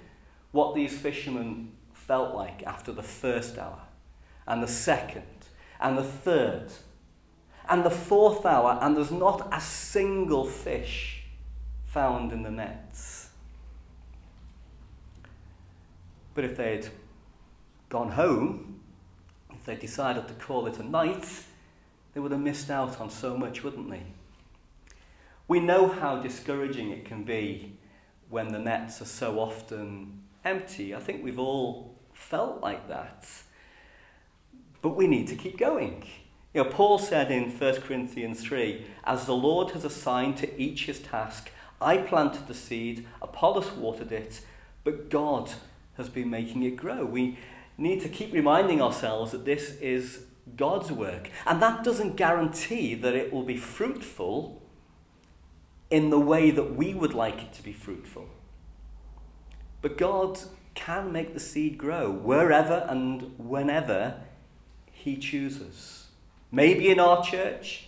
what 0.53 0.77
these 0.77 0.97
fishermen 0.97 1.73
felt 1.93 2.37
like 2.37 2.63
after 2.63 2.93
the 2.93 3.03
first 3.03 3.59
hour, 3.59 3.81
and 4.47 4.63
the 4.63 4.69
second, 4.69 5.25
and 5.81 5.99
the 5.99 6.05
third, 6.05 6.71
and 7.69 7.85
the 7.85 7.91
fourth 7.91 8.47
hour, 8.47 8.79
and 8.81 8.97
there's 8.97 9.11
not 9.11 9.49
a 9.53 9.61
single 9.61 10.45
fish 10.45 11.23
found 11.85 12.33
in 12.33 12.43
the 12.43 12.51
nets. 12.51 13.31
But 16.35 16.45
if 16.45 16.57
they'd 16.57 16.89
gone 17.89 18.13
home, 18.13 18.81
if 19.51 19.65
they 19.65 19.77
decided 19.77 20.29
to 20.29 20.35
call 20.35 20.67
it 20.67 20.79
a 20.79 20.83
night, 20.83 21.27
they 22.13 22.21
would 22.21 22.33
have 22.33 22.41
missed 22.41 22.71
out 22.71 23.01
on 23.01 23.11
so 23.11 23.37
much, 23.37 23.65
wouldn't 23.65 23.91
they? 23.91 24.03
We 25.49 25.61
know 25.61 25.89
how 25.89 26.21
discouraging 26.21 26.91
it 26.91 27.05
can 27.05 27.25
be 27.25 27.79
when 28.29 28.49
the 28.49 28.59
nets 28.59 29.01
are 29.01 29.07
so 29.07 29.39
often 29.39 30.23
empty. 30.45 30.95
I 30.95 31.01
think 31.01 31.23
we've 31.23 31.39
all 31.39 31.95
felt 32.13 32.61
like 32.61 32.89
that. 32.89 33.27
But 34.83 34.91
we 34.91 35.07
need 35.07 35.29
to 35.29 35.37
keep 35.37 35.57
going. 35.57 36.05
You 36.57 36.65
know, 36.65 36.71
Paul 36.71 36.99
said 36.99 37.31
in 37.31 37.51
1 37.51 37.83
Corinthians 37.83 38.43
3 38.43 38.87
As 39.05 39.27
the 39.27 39.35
Lord 39.35 39.73
has 39.73 39.85
assigned 39.85 40.39
to 40.39 40.59
each 40.59 40.87
his 40.87 41.01
task, 41.01 41.51
I 41.83 41.99
planted 41.99 42.49
the 42.49 42.55
seed, 42.55 43.07
Apollos 43.21 43.73
watered 43.73 44.11
it, 44.11 44.41
but 44.83 45.11
God 45.11 45.53
has 45.99 46.09
been 46.09 46.31
making 46.31 46.63
it 46.63 46.75
grow. 46.75 47.05
We 47.05 47.37
need 47.77 48.01
to 48.01 48.09
keep 48.09 48.33
reminding 48.33 48.81
ourselves 48.81 49.33
that 49.33 49.45
this 49.45 49.77
is 49.83 50.25
God's 50.57 50.91
work. 50.91 51.29
And 51.45 51.61
that 51.61 51.85
doesn't 51.85 52.17
guarantee 52.17 52.95
that 52.95 53.15
it 53.15 53.35
will 53.35 53.45
be 53.45 53.59
fruitful 53.59 54.63
in 55.91 56.09
the 56.09 56.19
way 56.19 56.51
that 56.51 56.75
we 56.75 56.95
would 56.95 57.13
like 57.13 57.43
it 57.43 57.53
to 57.53 57.63
be 57.63 57.75
fruitful. 57.75 58.31
But 59.83 59.99
God 59.99 60.41
can 60.75 61.13
make 61.13 61.35
the 61.35 61.41
seed 61.41 61.77
grow 61.77 62.11
wherever 62.11 62.87
and 62.89 63.39
whenever 63.39 64.23
he 64.91 65.19
chooses. 65.19 65.96
Maybe 66.57 66.89
in 66.89 66.99
our 66.99 67.23
church, 67.23 67.85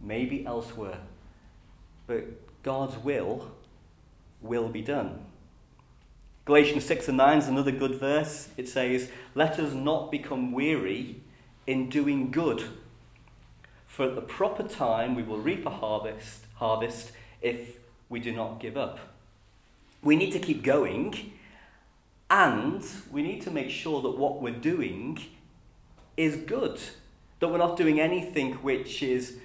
maybe 0.00 0.46
elsewhere. 0.46 1.00
But 2.06 2.62
God's 2.62 2.96
will 2.96 3.50
will 4.40 4.68
be 4.68 4.82
done. 4.82 5.26
Galatians 6.44 6.84
6 6.84 7.08
and 7.08 7.16
9 7.16 7.38
is 7.38 7.48
another 7.48 7.72
good 7.72 7.96
verse. 7.96 8.50
It 8.56 8.68
says, 8.68 9.10
Let 9.34 9.58
us 9.58 9.72
not 9.74 10.12
become 10.12 10.52
weary 10.52 11.22
in 11.66 11.90
doing 11.90 12.30
good, 12.30 12.62
for 13.88 14.06
at 14.06 14.14
the 14.14 14.20
proper 14.20 14.62
time 14.62 15.16
we 15.16 15.24
will 15.24 15.40
reap 15.40 15.66
a 15.66 15.70
harvest, 15.70 16.44
harvest 16.54 17.10
if 17.42 17.78
we 18.08 18.20
do 18.20 18.30
not 18.30 18.60
give 18.60 18.76
up. 18.76 19.00
We 20.04 20.14
need 20.14 20.30
to 20.34 20.38
keep 20.38 20.62
going, 20.62 21.32
and 22.30 22.86
we 23.10 23.24
need 23.24 23.42
to 23.42 23.50
make 23.50 23.70
sure 23.70 24.00
that 24.02 24.16
what 24.16 24.40
we're 24.40 24.54
doing 24.54 25.18
is 26.16 26.36
good, 26.36 26.78
that 27.44 27.52
we're 27.52 27.58
not 27.58 27.76
doing 27.76 28.00
anything 28.00 28.54
which 28.62 29.02
is 29.02 29.36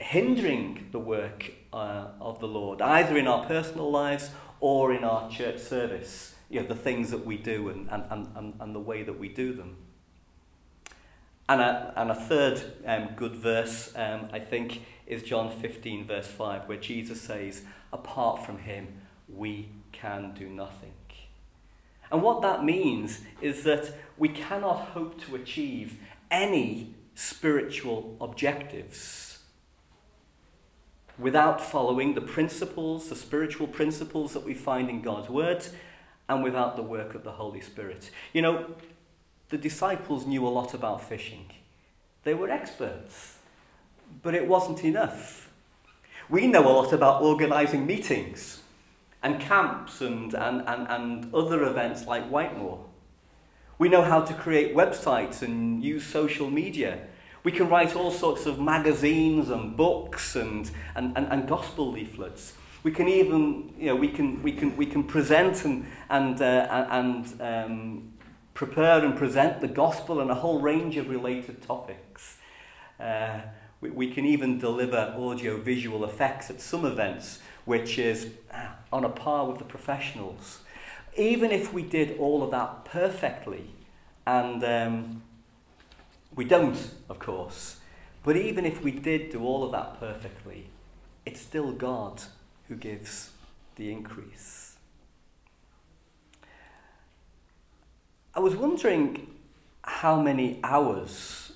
hindering 0.00 0.88
the 0.92 0.98
work 0.98 1.52
uh, 1.74 2.06
of 2.22 2.40
the 2.40 2.48
Lord, 2.48 2.80
either 2.80 3.18
in 3.18 3.26
our 3.26 3.44
personal 3.44 3.90
lives 3.90 4.30
or 4.60 4.94
in 4.94 5.04
our 5.04 5.30
church 5.30 5.58
service, 5.58 6.34
you 6.48 6.62
know, 6.62 6.66
the 6.66 6.74
things 6.74 7.10
that 7.10 7.26
we 7.26 7.36
do 7.36 7.68
and, 7.68 7.86
and, 7.90 8.28
and, 8.34 8.54
and 8.58 8.74
the 8.74 8.80
way 8.80 9.02
that 9.02 9.18
we 9.18 9.28
do 9.28 9.52
them. 9.52 9.76
And 11.50 11.60
a, 11.60 11.92
and 11.96 12.10
a 12.10 12.14
third 12.14 12.62
um, 12.86 13.10
good 13.14 13.36
verse, 13.36 13.92
um, 13.94 14.30
I 14.32 14.38
think, 14.38 14.80
is 15.06 15.22
John 15.22 15.50
15, 15.50 16.06
verse 16.06 16.28
5, 16.28 16.66
where 16.66 16.78
Jesus 16.78 17.20
says, 17.20 17.60
Apart 17.92 18.46
from 18.46 18.60
him, 18.60 18.88
we 19.28 19.68
can 19.92 20.32
do 20.32 20.48
nothing. 20.48 20.94
And 22.10 22.22
what 22.22 22.40
that 22.40 22.64
means 22.64 23.20
is 23.42 23.64
that 23.64 23.92
we 24.16 24.30
cannot 24.30 24.76
hope 24.94 25.20
to 25.26 25.34
achieve 25.34 25.98
any 26.30 26.94
spiritual 27.18 28.16
objectives 28.20 29.40
without 31.18 31.60
following 31.60 32.14
the 32.14 32.20
principles, 32.20 33.08
the 33.08 33.16
spiritual 33.16 33.66
principles 33.66 34.32
that 34.34 34.44
we 34.44 34.54
find 34.54 34.88
in 34.88 35.02
God's 35.02 35.28
Word, 35.28 35.66
and 36.28 36.44
without 36.44 36.76
the 36.76 36.82
work 36.82 37.16
of 37.16 37.24
the 37.24 37.32
Holy 37.32 37.60
Spirit. 37.60 38.12
You 38.32 38.42
know, 38.42 38.66
the 39.48 39.58
disciples 39.58 40.26
knew 40.26 40.46
a 40.46 40.48
lot 40.48 40.74
about 40.74 41.02
fishing, 41.02 41.50
they 42.22 42.34
were 42.34 42.50
experts, 42.50 43.38
but 44.22 44.32
it 44.32 44.46
wasn't 44.46 44.84
enough. 44.84 45.50
We 46.28 46.46
know 46.46 46.68
a 46.68 46.70
lot 46.70 46.92
about 46.92 47.22
organising 47.22 47.84
meetings 47.84 48.62
and 49.24 49.40
camps 49.40 50.00
and, 50.00 50.34
and, 50.34 50.62
and, 50.68 50.86
and 50.88 51.34
other 51.34 51.64
events 51.64 52.06
like 52.06 52.28
Whitemoor. 52.28 52.84
We 53.78 53.88
know 53.88 54.02
how 54.02 54.22
to 54.22 54.34
create 54.34 54.74
websites 54.74 55.42
and 55.42 55.84
use 55.84 56.04
social 56.04 56.50
media. 56.50 56.98
We 57.44 57.52
can 57.52 57.68
write 57.68 57.94
all 57.94 58.10
sorts 58.10 58.44
of 58.44 58.58
magazines 58.58 59.50
and 59.50 59.76
books 59.76 60.34
and, 60.34 60.68
and, 60.96 61.16
and, 61.16 61.28
and 61.30 61.48
gospel 61.48 61.92
leaflets. 61.92 62.54
We 62.82 62.90
can 62.90 63.06
even, 63.06 63.72
you 63.78 63.86
know, 63.86 63.96
we 63.96 64.08
can, 64.08 64.42
we 64.42 64.50
can, 64.50 64.76
we 64.76 64.84
can 64.84 65.04
present 65.04 65.64
and, 65.64 65.86
and, 66.10 66.42
uh, 66.42 66.86
and 66.90 67.40
um, 67.40 68.12
prepare 68.52 69.04
and 69.04 69.16
present 69.16 69.60
the 69.60 69.68
gospel 69.68 70.20
and 70.20 70.30
a 70.30 70.34
whole 70.34 70.60
range 70.60 70.96
of 70.96 71.08
related 71.08 71.62
topics. 71.62 72.38
Uh, 72.98 73.40
we, 73.80 73.90
we 73.90 74.10
can 74.10 74.24
even 74.24 74.58
deliver 74.58 75.14
audio-visual 75.16 76.04
effects 76.04 76.50
at 76.50 76.60
some 76.60 76.84
events, 76.84 77.38
which 77.64 77.96
is 77.96 78.32
uh, 78.52 78.66
on 78.92 79.04
a 79.04 79.08
par 79.08 79.46
with 79.46 79.58
the 79.58 79.64
professionals. 79.64 80.62
Even 81.18 81.50
if 81.50 81.72
we 81.72 81.82
did 81.82 82.16
all 82.18 82.42
of 82.42 82.52
that 82.52 82.84
perfectly 82.84 83.70
and 84.26 84.62
um, 84.64 85.22
we 86.34 86.44
don't, 86.44 86.92
of 87.08 87.18
course. 87.18 87.80
But 88.22 88.36
even 88.36 88.64
if 88.64 88.82
we 88.82 88.92
did 88.92 89.30
do 89.30 89.42
all 89.42 89.64
of 89.64 89.72
that 89.72 89.98
perfectly, 89.98 90.70
it's 91.26 91.40
still 91.40 91.72
God 91.72 92.22
who 92.68 92.76
gives 92.76 93.32
the 93.76 93.90
increase. 93.90 94.76
I 98.34 98.40
was 98.40 98.54
wondering 98.54 99.34
how 99.82 100.20
many 100.20 100.60
hours 100.62 101.52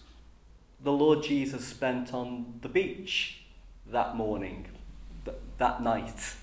the 0.83 0.93
Lord 0.93 1.23
Jesus 1.23 1.65
spent 1.65 2.13
on 2.13 2.59
the 2.63 2.69
beach 2.69 3.45
that 3.87 4.17
morning, 4.17 4.67
th- 5.25 5.37
that 5.59 5.83
night. 5.83 6.35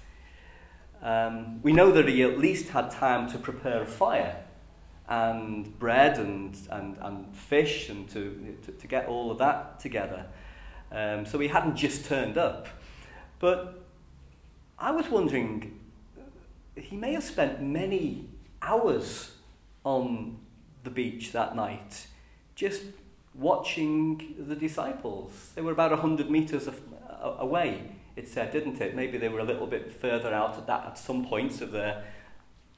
Um, 1.02 1.62
we 1.62 1.72
know 1.72 1.92
that 1.92 2.08
he 2.08 2.24
at 2.24 2.38
least 2.38 2.70
had 2.70 2.92
time 2.92 3.30
to 3.32 3.38
prepare 3.38 3.82
a 3.82 3.86
fire 3.86 4.44
and 5.08 5.78
bread 5.80 6.18
and, 6.20 6.58
and, 6.70 6.98
and 7.02 7.36
fish 7.36 7.90
and 7.90 8.08
to, 8.10 8.58
to, 8.66 8.72
to 8.72 8.88
get 8.88 9.08
all 9.08 9.32
of 9.32 9.38
that 9.40 9.80
together. 9.80 10.26
Um, 10.92 11.26
so 11.26 11.40
he 11.40 11.48
hadn't 11.48 11.76
just 11.76 12.06
turned 12.06 12.38
up. 12.38 12.68
But 13.40 13.84
I 14.78 14.92
was 14.92 15.10
wondering, 15.10 15.80
he 16.76 16.96
may 16.96 17.14
have 17.14 17.24
spent 17.24 17.62
many 17.62 18.30
hours 18.62 19.32
on 19.84 20.38
the 20.84 20.90
beach 20.90 21.32
that 21.32 21.56
night 21.56 22.08
just 22.56 22.84
watching 23.34 24.36
the 24.38 24.56
disciples. 24.56 25.52
They 25.56 25.62
were 25.62 25.72
about 25.72 25.92
100 25.92 26.30
metres 26.30 26.70
away, 27.22 27.96
it 28.19 28.27
said, 28.27 28.51
didn't 28.51 28.79
it? 28.82 28.95
Maybe 28.95 29.17
they 29.17 29.29
were 29.29 29.39
a 29.39 29.45
little 29.45 29.65
bit 29.65 29.91
further 29.91 30.34
out 30.34 30.58
at, 30.58 30.67
that, 30.67 30.86
at 30.86 30.97
some 30.97 31.25
points 31.25 31.62
of 31.62 31.71
their 31.71 32.03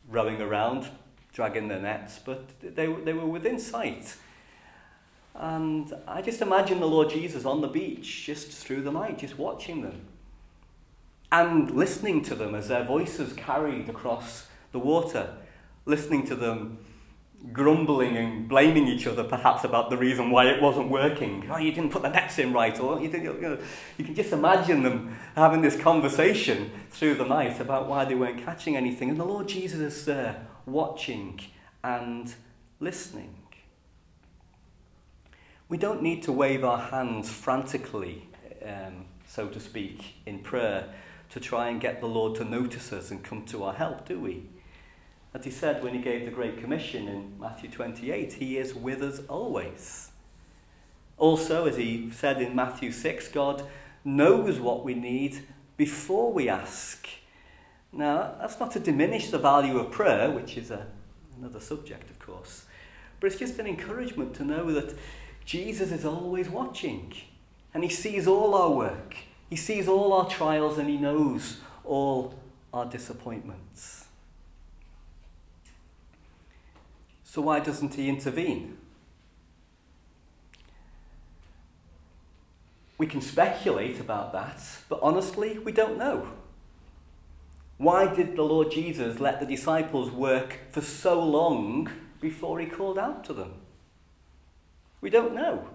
rowing 0.08 0.42
around 0.42 0.88
dragging 1.34 1.68
their 1.68 1.82
nets, 1.82 2.20
but 2.24 2.60
they, 2.62 2.86
they 2.86 3.14
were 3.14 3.26
within 3.26 3.60
sight. 3.60 4.16
And 5.34 5.94
I 6.08 6.22
just 6.22 6.42
imagine 6.42 6.80
the 6.80 6.88
Lord 6.88 7.10
Jesus 7.10 7.46
on 7.46 7.62
the 7.62 7.68
beach 7.68 8.26
just 8.26 8.52
through 8.52 8.82
the 8.82 8.92
night, 8.92 9.18
just 9.18 9.38
watching 9.38 9.82
them 9.82 10.02
and 11.32 11.72
listening 11.72 12.22
to 12.24 12.36
them 12.36 12.54
as 12.54 12.68
their 12.68 12.84
voices 12.84 13.34
carried 13.34 13.88
across 13.88 14.48
the 14.74 14.80
water, 14.80 15.38
listening 15.86 16.28
to 16.28 16.36
them 16.36 16.78
grumbling 17.52 18.18
and 18.18 18.48
blaming 18.48 18.88
each 18.88 19.08
other 19.08 19.24
perhaps 19.24 19.64
about 19.64 19.90
the 19.90 19.98
reason 19.98 20.32
why 20.32 20.46
it 20.46 20.62
wasn't 20.62 20.90
working. 20.90 21.48
Oh, 21.52 21.58
you 21.58 21.72
didn't 21.72 21.92
put 21.92 22.02
the 22.02 22.10
nets 22.10 22.40
in 22.40 22.54
right, 22.54 22.80
or 22.80 23.00
you, 23.02 23.10
didn't, 23.10 23.26
you, 23.26 23.42
know, 23.42 23.58
you 23.98 24.06
can 24.06 24.16
just 24.16 24.32
imagine 24.32 24.84
them 24.84 25.18
having 25.36 25.62
this 25.62 25.80
conversation 25.80 26.72
through 26.90 27.16
the 27.16 27.26
night 27.26 27.60
about 27.60 27.88
why 27.88 28.06
they 28.06 28.16
weren't 28.16 28.44
catching 28.44 28.78
anything. 28.78 29.10
And 29.10 29.20
the 29.20 29.26
Lord 29.26 29.48
Jesus 29.48 29.80
is 29.80 30.06
there 30.06 30.48
watching 30.66 31.40
and 31.84 32.34
listening. 32.80 33.36
We 35.68 35.78
don't 35.78 36.02
need 36.02 36.24
to 36.24 36.32
wave 36.32 36.64
our 36.64 36.80
hands 36.80 37.30
frantically, 37.30 38.28
um, 38.66 39.06
so 39.26 39.48
to 39.48 39.60
speak, 39.60 40.16
in 40.26 40.40
prayer 40.40 40.94
to 41.32 41.40
try 41.40 41.70
and 41.70 41.80
get 41.80 42.02
the 42.02 42.08
Lord 42.08 42.36
to 42.36 42.44
notice 42.44 42.92
us 42.92 43.10
and 43.10 43.24
come 43.24 43.46
to 43.46 43.64
our 43.64 43.74
help, 43.74 44.08
do 44.08 44.20
we? 44.20 44.50
As 45.34 45.46
he 45.46 45.52
said 45.52 45.84
when 45.84 45.94
he 45.94 46.02
gave 46.02 46.26
the 46.26 46.32
Great 46.32 46.58
Commission 46.60 47.08
in 47.08 47.40
Matthew 47.40 47.70
28, 47.70 48.34
he 48.34 48.58
is 48.58 48.74
with 48.74 49.02
us 49.02 49.22
always. 49.30 50.12
Also, 51.18 51.68
as 51.68 51.78
he 51.78 52.12
said 52.12 52.42
in 52.42 52.56
Matthew 52.56 52.92
6, 52.92 53.30
God 53.30 53.64
knows 54.04 54.60
what 54.60 54.84
we 54.84 54.94
need 54.94 55.44
before 55.78 56.34
we 56.34 56.50
ask. 56.50 57.08
Now, 57.94 58.36
that's 58.40 58.60
not 58.60 58.72
to 58.72 58.80
diminish 58.80 59.30
the 59.30 59.38
value 59.38 59.78
of 59.78 59.92
prayer, 59.92 60.32
which 60.32 60.58
is 60.58 60.72
a, 60.72 60.88
another 61.38 61.60
subject, 61.60 62.10
of 62.10 62.20
course, 62.20 62.66
but 63.20 63.28
it's 63.28 63.40
just 63.40 63.60
an 63.60 63.68
encouragement 63.68 64.34
to 64.36 64.44
know 64.44 64.72
that 64.72 64.96
Jesus 65.46 65.92
is 65.92 66.06
always 66.06 66.50
watching 66.50 67.14
and 67.74 67.84
he 67.84 67.90
sees 67.90 68.28
all 68.28 68.54
our 68.56 68.72
work, 68.72 69.16
he 69.50 69.56
sees 69.56 69.88
all 69.88 70.12
our 70.14 70.30
trials, 70.30 70.78
and 70.78 70.90
he 70.90 70.98
knows 70.98 71.58
all 71.86 72.38
our 72.74 72.86
disappointments. 72.86 74.06
So, 77.32 77.40
why 77.40 77.62
doesn't 77.62 77.94
he 77.94 78.10
intervene? 78.10 78.78
We 82.98 83.08
can 83.08 83.22
speculate 83.22 84.02
about 84.02 84.34
that, 84.34 84.62
but 84.90 85.00
honestly, 85.02 85.58
we 85.58 85.72
don't 85.72 85.98
know. 85.98 86.28
Why 87.78 88.14
did 88.14 88.36
the 88.36 88.42
Lord 88.42 88.70
Jesus 88.70 89.22
let 89.22 89.40
the 89.40 89.46
disciples 89.46 90.12
work 90.12 90.60
for 90.72 90.82
so 90.82 91.24
long 91.24 91.90
before 92.20 92.60
he 92.60 92.66
called 92.66 93.00
out 93.00 93.24
to 93.24 93.34
them? 93.34 93.54
We 95.00 95.10
don't 95.10 95.34
know. 95.34 95.70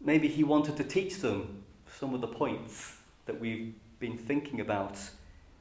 Maybe 0.00 0.26
he 0.26 0.42
wanted 0.42 0.76
to 0.78 0.82
teach 0.82 1.18
them 1.18 1.62
some 2.00 2.14
of 2.14 2.20
the 2.20 2.26
points 2.26 2.96
that 3.26 3.38
we've 3.38 3.74
been 4.00 4.18
thinking 4.18 4.60
about 4.60 4.98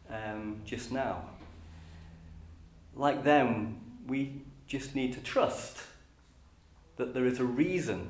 um, 0.10 0.62
just 0.65 0.91
now. 0.91 1.30
Like 2.96 3.24
them, 3.24 3.80
we 4.08 4.41
just 4.72 4.96
need 4.96 5.12
to 5.12 5.20
trust 5.20 5.80
that 6.96 7.14
there 7.14 7.26
is 7.26 7.42
a 7.42 7.44
reason 7.44 8.08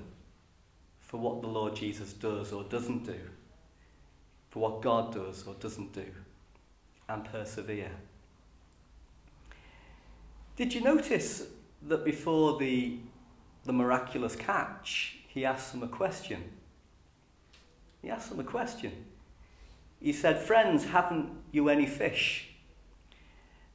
for 1.00 1.18
what 1.18 1.42
the 1.42 1.48
Lord 1.48 1.76
Jesus 1.76 2.14
does 2.14 2.54
or 2.54 2.64
doesn't 2.66 3.04
do, 3.04 3.18
for 4.52 4.60
what 4.60 4.84
God 4.84 5.12
does 5.12 5.44
or 5.48 5.56
doesn't 5.56 5.92
do 5.92 6.06
and 7.10 7.26
persevere. 7.26 7.90
Did 10.56 10.72
you 10.76 10.82
notice 10.82 11.48
that 11.88 12.06
before 12.06 12.60
the 12.60 13.00
the 13.64 13.74
miraculous 13.74 14.36
catch, 14.36 15.18
he 15.28 15.44
asked 15.44 15.72
them 15.72 15.82
a 15.82 15.88
question. 15.88 16.44
He 18.04 18.10
asked 18.12 18.30
them 18.30 18.40
a 18.40 18.44
question. 18.44 19.06
He 20.00 20.14
said, 20.14 20.40
Friends, 20.40 20.86
haven't 20.86 21.32
you 21.52 21.70
any 21.70 21.88
fish? 21.88 22.50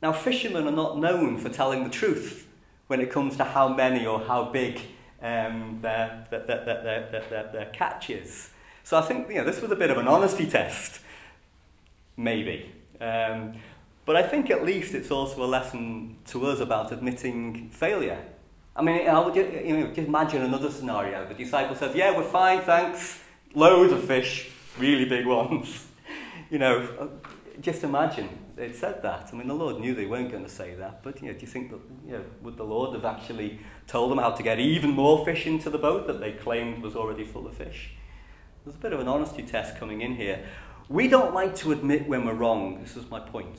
Now, 0.00 0.12
fishermen 0.12 0.68
are 0.68 0.72
not 0.72 0.98
known 0.98 1.36
for 1.38 1.48
telling 1.48 1.82
the 1.82 1.90
truth 1.90 2.45
when 2.86 3.00
it 3.00 3.10
comes 3.10 3.36
to 3.36 3.44
how 3.44 3.68
many 3.68 4.06
or 4.06 4.20
how 4.20 4.44
big 4.44 4.80
um, 5.22 5.78
their, 5.82 6.26
their, 6.30 6.40
their, 6.46 6.64
their, 6.64 7.24
their, 7.28 7.50
their 7.52 7.66
catch 7.72 8.10
is. 8.10 8.50
So 8.84 8.96
I 8.96 9.02
think 9.02 9.28
you 9.28 9.36
know, 9.36 9.44
this 9.44 9.60
was 9.60 9.70
a 9.70 9.76
bit 9.76 9.90
of 9.90 9.98
an 9.98 10.06
honesty 10.06 10.46
test, 10.46 11.00
maybe. 12.16 12.70
Um, 13.00 13.54
but 14.04 14.14
I 14.14 14.22
think 14.22 14.50
at 14.50 14.64
least 14.64 14.94
it's 14.94 15.10
also 15.10 15.42
a 15.42 15.46
lesson 15.46 16.16
to 16.26 16.46
us 16.46 16.60
about 16.60 16.92
admitting 16.92 17.70
failure. 17.70 18.22
I 18.76 18.82
mean, 18.82 19.08
I 19.08 19.18
would 19.18 19.34
you 19.34 19.76
know, 19.76 19.86
just 19.88 20.06
imagine 20.06 20.42
another 20.42 20.70
scenario. 20.70 21.26
The 21.26 21.34
disciple 21.34 21.74
says, 21.74 21.94
Yeah, 21.94 22.16
we're 22.16 22.22
fine, 22.22 22.60
thanks. 22.60 23.20
Loads 23.54 23.92
of 23.92 24.04
fish, 24.04 24.50
really 24.78 25.06
big 25.06 25.26
ones. 25.26 25.86
you 26.50 26.58
know, 26.58 27.10
just 27.60 27.82
imagine 27.82 28.28
they'd 28.56 28.74
said 28.74 29.02
that. 29.02 29.30
I 29.32 29.36
mean, 29.36 29.46
the 29.46 29.54
Lord 29.54 29.78
knew 29.78 29.94
they 29.94 30.06
weren't 30.06 30.32
going 30.32 30.42
to 30.42 30.50
say 30.50 30.74
that, 30.74 31.02
but 31.02 31.20
you 31.20 31.28
know, 31.28 31.34
do 31.34 31.40
you 31.40 31.46
think 31.46 31.70
that, 31.70 31.80
you 32.06 32.12
know, 32.12 32.24
would 32.42 32.56
the 32.56 32.64
Lord 32.64 32.94
have 32.94 33.04
actually 33.04 33.60
told 33.86 34.10
them 34.10 34.18
how 34.18 34.30
to 34.30 34.42
get 34.42 34.58
even 34.58 34.90
more 34.90 35.24
fish 35.24 35.46
into 35.46 35.70
the 35.70 35.78
boat 35.78 36.06
that 36.06 36.20
they 36.20 36.32
claimed 36.32 36.82
was 36.82 36.96
already 36.96 37.24
full 37.24 37.46
of 37.46 37.54
fish? 37.54 37.92
There's 38.64 38.74
a 38.74 38.78
bit 38.80 38.92
of 38.92 39.00
an 39.00 39.06
honesty 39.06 39.42
test 39.42 39.76
coming 39.76 40.00
in 40.00 40.16
here. 40.16 40.44
We 40.88 41.06
don't 41.06 41.34
like 41.34 41.54
to 41.56 41.72
admit 41.72 42.08
when 42.08 42.24
we're 42.24 42.34
wrong, 42.34 42.80
this 42.80 42.96
is 42.96 43.08
my 43.10 43.20
point, 43.20 43.58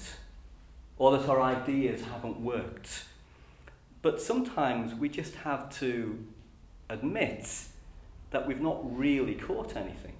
or 0.98 1.18
that 1.18 1.30
our 1.30 1.42
ideas 1.42 2.02
haven't 2.02 2.40
worked. 2.40 3.06
But 4.02 4.22
sometimes 4.22 4.96
we 4.96 5.10
just 5.10 5.36
have 5.36 5.70
to 5.80 6.26
admit 6.90 7.50
that 8.32 8.48
we've 8.48 8.62
not 8.62 8.98
really 8.98 9.36
caught 9.36 9.76
anything. 9.76 10.16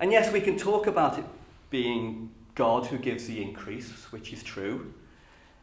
And 0.00 0.12
yes, 0.12 0.32
we 0.32 0.40
can 0.40 0.56
talk 0.56 0.86
about 0.86 1.18
it 1.18 1.24
being 1.70 2.30
God 2.58 2.86
who 2.86 2.98
gives 2.98 3.28
the 3.28 3.40
increase, 3.40 4.10
which 4.10 4.32
is 4.32 4.42
true. 4.42 4.92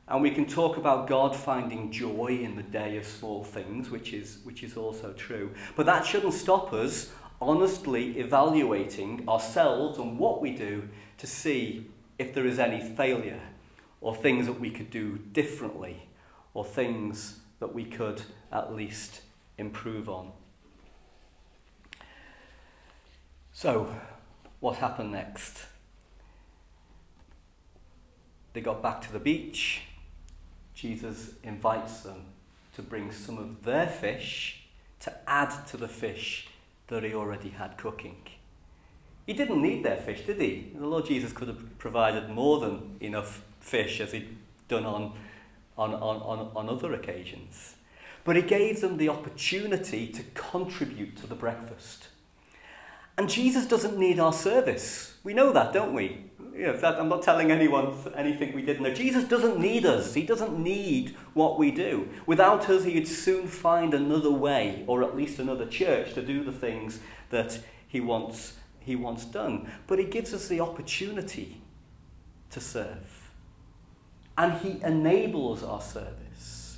And 0.08 0.22
we 0.22 0.32
can 0.32 0.46
talk 0.46 0.78
about 0.78 1.08
God 1.08 1.36
finding 1.36 1.92
joy 1.92 2.40
in 2.42 2.56
the 2.56 2.64
day 2.64 2.96
of 2.96 3.06
small 3.06 3.44
things, 3.44 3.90
which 3.90 4.14
is, 4.14 4.38
which 4.46 4.64
is 4.64 4.78
also 4.78 5.12
true. 5.12 5.52
But 5.76 5.88
that 5.88 6.06
shouldn't 6.06 6.34
stop 6.34 6.72
us 6.72 7.12
honestly 7.42 8.18
evaluating 8.18 9.28
ourselves 9.28 10.00
and 10.00 10.18
what 10.18 10.42
we 10.42 10.52
do 10.52 10.88
to 11.18 11.28
see 11.28 11.86
if 12.18 12.34
there 12.34 12.46
is 12.46 12.60
any 12.60 12.80
failure 12.80 13.42
or 14.00 14.16
things 14.16 14.46
that 14.46 14.62
we 14.62 14.72
could 14.72 14.90
do 14.90 15.18
differently 15.34 16.08
or 16.54 16.64
things 16.64 17.40
that 17.60 17.76
we 17.76 17.84
could 17.84 18.22
at 18.54 18.74
least 18.74 19.20
improve 19.58 20.08
on. 20.08 20.32
So, 23.52 23.94
what 24.62 24.78
happened 24.78 25.12
next? 25.12 25.66
They 28.56 28.62
got 28.62 28.82
back 28.82 29.02
to 29.02 29.12
the 29.12 29.20
beach. 29.20 29.82
Jesus 30.76 31.32
invites 31.44 32.00
them 32.00 32.22
to 32.74 32.82
bring 32.82 33.12
some 33.12 33.38
of 33.38 33.66
their 33.66 33.86
fish 33.86 34.64
to 35.02 35.14
add 35.28 35.68
to 35.68 35.78
the 35.78 35.90
fish 35.90 36.48
that 36.88 37.04
he 37.04 37.14
already 37.14 37.50
had 37.50 37.78
cooking. 37.78 38.16
He 39.26 39.34
didn't 39.34 39.62
need 39.62 39.84
their 39.84 39.98
fish, 39.98 40.26
did 40.26 40.40
he? 40.40 40.72
The 40.74 40.88
Lord 40.88 41.06
Jesus 41.06 41.34
could 41.34 41.50
have 41.50 41.78
provided 41.80 42.30
more 42.30 42.62
than 42.62 42.96
enough 43.02 43.44
fish 43.60 44.00
as 44.00 44.14
he'd 44.14 44.38
done 44.70 44.86
on, 44.86 45.12
on, 45.78 45.94
on, 45.94 46.22
on, 46.22 46.52
on 46.56 46.70
other 46.70 46.94
occasions. 46.94 47.76
But 48.24 48.38
he 48.38 48.42
gave 48.42 48.80
them 48.80 48.96
the 48.96 49.10
opportunity 49.10 50.08
to 50.08 50.24
contribute 50.34 51.18
to 51.18 51.28
the 51.28 51.36
breakfast. 51.36 52.08
And 53.18 53.30
Jesus 53.30 53.66
doesn't 53.66 53.98
need 53.98 54.20
our 54.20 54.34
service. 54.34 55.16
We 55.24 55.34
know 55.34 55.54
that, 55.54 55.74
don't 55.74 55.94
we? 55.94 56.26
You 56.54 56.68
know, 56.68 56.78
that, 56.78 57.00
I'm 57.00 57.10
not 57.10 57.24
telling 57.24 57.52
anyone 57.52 57.94
anything 58.16 58.54
we 58.54 58.62
didn't 58.62 58.84
know. 58.84 58.94
Jesus 58.94 59.26
doesn't 59.26 59.60
need 59.60 59.86
us. 59.86 60.14
He 60.14 60.24
doesn't 60.24 60.58
need 60.58 61.16
what 61.34 61.58
we 61.58 61.72
do. 61.72 62.08
Without 62.26 62.70
us, 62.70 62.86
he'd 62.86 63.08
soon 63.08 63.48
find 63.48 63.94
another 63.94 64.32
way, 64.32 64.84
or 64.88 65.04
at 65.04 65.16
least 65.16 65.40
another 65.40 65.66
church, 65.66 66.14
to 66.14 66.22
do 66.22 66.44
the 66.44 66.52
things 66.52 67.00
that 67.30 67.60
he 67.88 68.00
wants, 68.00 68.54
he 68.80 68.96
wants 68.96 69.26
done. 69.26 69.70
But 69.88 70.00
he 70.00 70.06
gives 70.06 70.34
us 70.34 70.48
the 70.48 70.62
opportunity 70.62 71.62
to 72.52 72.62
serve. 72.62 73.32
And 74.38 74.54
he 74.62 74.82
enables 74.82 75.64
our 75.64 75.82
service. 75.82 76.78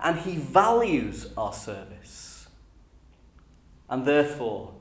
And 0.00 0.18
he 0.20 0.36
values 0.36 1.30
our 1.36 1.52
service. 1.52 2.48
And 3.88 4.04
therefore, 4.04 4.72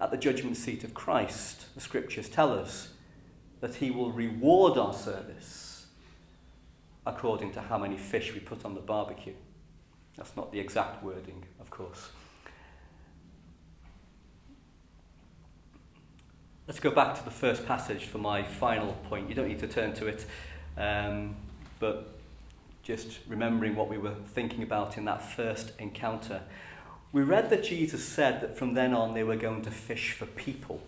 at 0.00 0.10
the 0.10 0.16
judgment 0.16 0.56
seat 0.56 0.84
of 0.84 0.94
Christ, 0.94 1.74
the 1.74 1.80
scriptures 1.80 2.28
tell 2.28 2.56
us 2.56 2.90
that 3.60 3.76
he 3.76 3.90
will 3.90 4.12
reward 4.12 4.78
our 4.78 4.94
service 4.94 5.86
according 7.06 7.52
to 7.52 7.60
how 7.60 7.78
many 7.78 7.96
fish 7.96 8.32
we 8.32 8.40
put 8.40 8.64
on 8.64 8.74
the 8.74 8.80
barbecue. 8.80 9.34
That's 10.16 10.36
not 10.36 10.52
the 10.52 10.60
exact 10.60 11.02
wording, 11.02 11.44
of 11.60 11.70
course. 11.70 12.10
Let's 16.66 16.80
go 16.80 16.90
back 16.90 17.16
to 17.16 17.24
the 17.24 17.30
first 17.30 17.66
passage 17.66 18.04
for 18.04 18.18
my 18.18 18.42
final 18.42 18.92
point. 19.08 19.28
You 19.28 19.34
don't 19.34 19.48
need 19.48 19.60
to 19.60 19.68
turn 19.68 19.94
to 19.94 20.06
it, 20.06 20.26
um, 20.76 21.34
but 21.80 22.18
just 22.82 23.20
remembering 23.26 23.74
what 23.74 23.88
we 23.88 23.96
were 23.96 24.14
thinking 24.34 24.62
about 24.62 24.98
in 24.98 25.06
that 25.06 25.22
first 25.22 25.72
encounter. 25.78 26.42
We 27.10 27.22
read 27.22 27.48
that 27.50 27.64
Jesus 27.64 28.04
said 28.04 28.42
that 28.42 28.58
from 28.58 28.74
then 28.74 28.92
on 28.92 29.14
they 29.14 29.24
were 29.24 29.36
going 29.36 29.62
to 29.62 29.70
fish 29.70 30.12
for 30.12 30.26
people. 30.26 30.82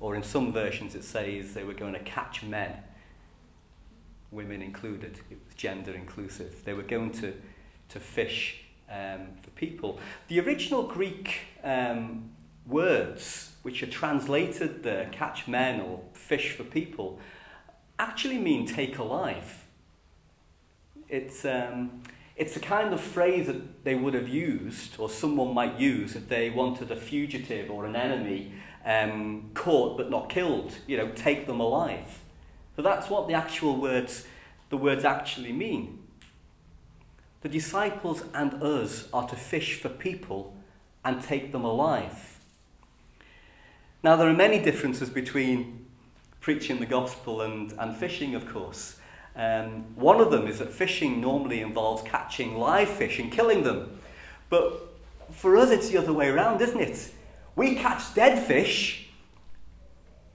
Or 0.00 0.14
in 0.14 0.22
some 0.22 0.52
versions 0.52 0.94
it 0.94 1.04
says 1.04 1.54
they 1.54 1.64
were 1.64 1.74
going 1.74 1.92
to 1.94 2.00
catch 2.00 2.42
men, 2.42 2.72
women 4.30 4.62
included, 4.62 5.20
it 5.30 5.38
was 5.44 5.54
gender 5.54 5.94
inclusive. 5.94 6.64
They 6.64 6.74
were 6.74 6.82
going 6.82 7.12
to, 7.12 7.32
to 7.90 8.00
fish 8.00 8.64
um, 8.90 9.28
for 9.42 9.50
people. 9.50 10.00
The 10.28 10.40
original 10.40 10.82
Greek 10.82 11.40
um, 11.62 12.30
words, 12.66 13.52
which 13.62 13.82
are 13.82 13.90
translated 13.90 14.82
there, 14.82 15.08
catch 15.12 15.46
men 15.46 15.80
or 15.80 16.00
fish 16.12 16.52
for 16.52 16.64
people, 16.64 17.20
actually 17.98 18.38
mean 18.38 18.66
take 18.66 18.98
alive. 18.98 19.64
It's, 21.08 21.44
um, 21.44 22.02
it's 22.36 22.52
the 22.52 22.60
kind 22.60 22.92
of 22.92 23.00
phrase 23.00 23.46
that 23.46 23.84
they 23.84 23.94
would 23.94 24.12
have 24.14 24.28
used, 24.28 24.98
or 24.98 25.08
someone 25.08 25.54
might 25.54 25.80
use, 25.80 26.14
if 26.14 26.28
they 26.28 26.50
wanted 26.50 26.90
a 26.90 26.96
fugitive 26.96 27.70
or 27.70 27.86
an 27.86 27.96
enemy 27.96 28.52
um, 28.84 29.50
caught 29.54 29.96
but 29.96 30.10
not 30.10 30.28
killed. 30.28 30.74
You 30.86 30.98
know, 30.98 31.08
take 31.14 31.46
them 31.46 31.60
alive. 31.60 32.20
So 32.76 32.82
that's 32.82 33.08
what 33.08 33.26
the 33.26 33.34
actual 33.34 33.80
words, 33.80 34.26
the 34.68 34.76
words 34.76 35.04
actually 35.04 35.52
mean. 35.52 36.00
The 37.40 37.48
disciples 37.48 38.24
and 38.34 38.62
us 38.62 39.08
are 39.12 39.26
to 39.28 39.36
fish 39.36 39.80
for 39.80 39.88
people 39.88 40.54
and 41.04 41.22
take 41.22 41.52
them 41.52 41.64
alive. 41.64 42.38
Now, 44.02 44.16
there 44.16 44.28
are 44.28 44.34
many 44.34 44.58
differences 44.58 45.08
between 45.08 45.86
preaching 46.40 46.80
the 46.80 46.86
gospel 46.86 47.40
and, 47.40 47.72
and 47.78 47.96
fishing, 47.96 48.34
of 48.34 48.46
course. 48.46 48.96
Um, 49.36 49.84
one 49.96 50.20
of 50.20 50.30
them 50.30 50.46
is 50.46 50.58
that 50.60 50.72
fishing 50.72 51.20
normally 51.20 51.60
involves 51.60 52.02
catching 52.02 52.56
live 52.56 52.88
fish 52.88 53.18
and 53.18 53.30
killing 53.30 53.64
them. 53.64 54.00
But 54.48 54.96
for 55.30 55.56
us, 55.56 55.70
it's 55.70 55.90
the 55.90 55.98
other 55.98 56.12
way 56.12 56.28
around, 56.28 56.62
isn't 56.62 56.80
it? 56.80 57.12
We 57.54 57.74
catch 57.74 58.14
dead 58.14 58.46
fish 58.46 59.08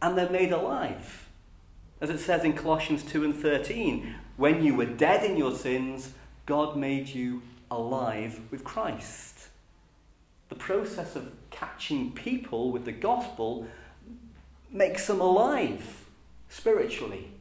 and 0.01 0.17
they're 0.17 0.29
made 0.29 0.51
alive. 0.51 1.27
As 1.99 2.09
it 2.09 2.19
says 2.19 2.43
in 2.43 2.53
Colossians 2.53 3.03
2 3.03 3.23
and 3.23 3.35
13, 3.35 4.15
when 4.37 4.63
you 4.63 4.75
were 4.75 4.85
dead 4.85 5.23
in 5.23 5.37
your 5.37 5.55
sins, 5.55 6.13
God 6.45 6.75
made 6.75 7.09
you 7.09 7.41
alive 7.69 8.39
with 8.51 8.63
Christ. 8.63 9.47
The 10.49 10.55
process 10.55 11.15
of 11.15 11.31
catching 11.49 12.11
people 12.11 12.71
with 12.71 12.85
the 12.85 12.91
gospel 12.91 13.67
makes 14.71 15.07
them 15.07 15.21
alive 15.21 16.05
spiritually 16.49 17.31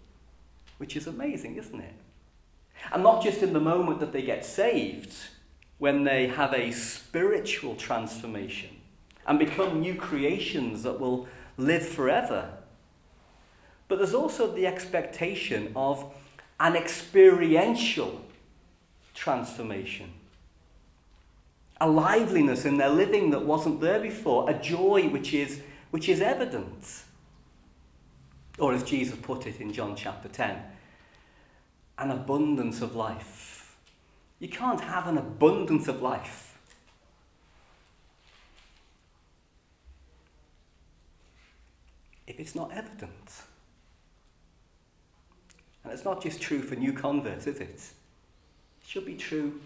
which 0.80 0.96
is 0.96 1.06
amazing, 1.06 1.56
isn't 1.56 1.78
it? 1.80 1.94
And 2.90 3.02
not 3.02 3.22
just 3.22 3.42
in 3.42 3.52
the 3.52 3.60
moment 3.60 4.00
that 4.00 4.14
they 4.14 4.22
get 4.22 4.46
saved, 4.46 5.14
when 5.76 6.04
they 6.04 6.26
have 6.26 6.54
a 6.54 6.70
spiritual 6.70 7.76
transformation 7.76 8.70
and 9.26 9.38
become 9.38 9.80
new 9.80 9.94
creations 9.94 10.82
that 10.84 10.98
will 10.98 11.28
live 11.58 11.86
forever. 11.86 12.50
But 13.88 13.98
there's 13.98 14.14
also 14.14 14.50
the 14.50 14.66
expectation 14.66 15.70
of 15.76 16.14
an 16.58 16.76
experiential 16.76 18.22
transformation. 19.14 20.10
A 21.78 21.88
liveliness 21.90 22.64
in 22.64 22.78
their 22.78 22.88
living 22.88 23.30
that 23.32 23.44
wasn't 23.44 23.82
there 23.82 24.00
before, 24.00 24.48
a 24.48 24.54
joy 24.54 25.10
which 25.10 25.34
is, 25.34 25.60
which 25.90 26.08
is 26.08 26.22
evident. 26.22 27.04
Or 28.60 28.74
as 28.74 28.84
Jesus 28.84 29.18
put 29.20 29.46
it 29.46 29.58
in 29.58 29.72
John 29.72 29.96
chapter 29.96 30.28
10, 30.28 30.62
an 31.98 32.10
abundance 32.10 32.82
of 32.82 32.94
life. 32.94 33.76
You 34.38 34.48
can't 34.48 34.82
have 34.82 35.08
an 35.08 35.16
abundance 35.16 35.88
of 35.88 36.02
life. 36.02 36.58
If 42.26 42.38
it's 42.38 42.54
not 42.54 42.70
evident. 42.72 43.44
And 45.82 45.92
it's 45.92 46.04
not 46.04 46.22
just 46.22 46.40
true 46.40 46.60
for 46.60 46.76
new 46.76 46.92
converts, 46.92 47.46
is 47.46 47.60
it? 47.60 47.70
It 47.70 47.90
should 48.86 49.06
be 49.06 49.14
true 49.14 49.58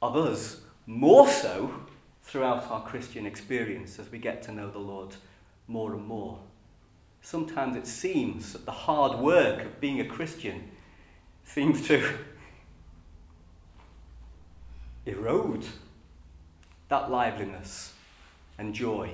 of 0.00 0.16
us 0.16 0.62
more 0.86 1.28
so 1.28 1.74
throughout 2.22 2.70
our 2.70 2.82
Christian 2.82 3.26
experience 3.26 3.98
as 3.98 4.10
we 4.10 4.18
get 4.18 4.42
to 4.44 4.52
know 4.52 4.70
the 4.70 4.78
Lord 4.78 5.14
more 5.66 5.92
and 5.94 6.06
more. 6.06 6.38
Sometimes 7.22 7.76
it 7.76 7.86
seems 7.86 8.52
that 8.52 8.64
the 8.64 8.72
hard 8.72 9.18
work 9.18 9.62
of 9.62 9.80
being 9.80 10.00
a 10.00 10.04
Christian 10.04 10.70
seems 11.44 11.86
to 11.88 12.02
erode 15.06 15.64
that 16.88 17.10
liveliness 17.10 17.92
and 18.56 18.74
joy 18.74 19.10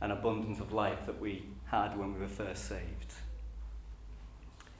and 0.00 0.12
abundance 0.12 0.60
of 0.60 0.72
life 0.72 1.06
that 1.06 1.20
we 1.20 1.44
had 1.66 1.98
when 1.98 2.14
we 2.14 2.20
were 2.20 2.28
first 2.28 2.66
saved. 2.66 3.14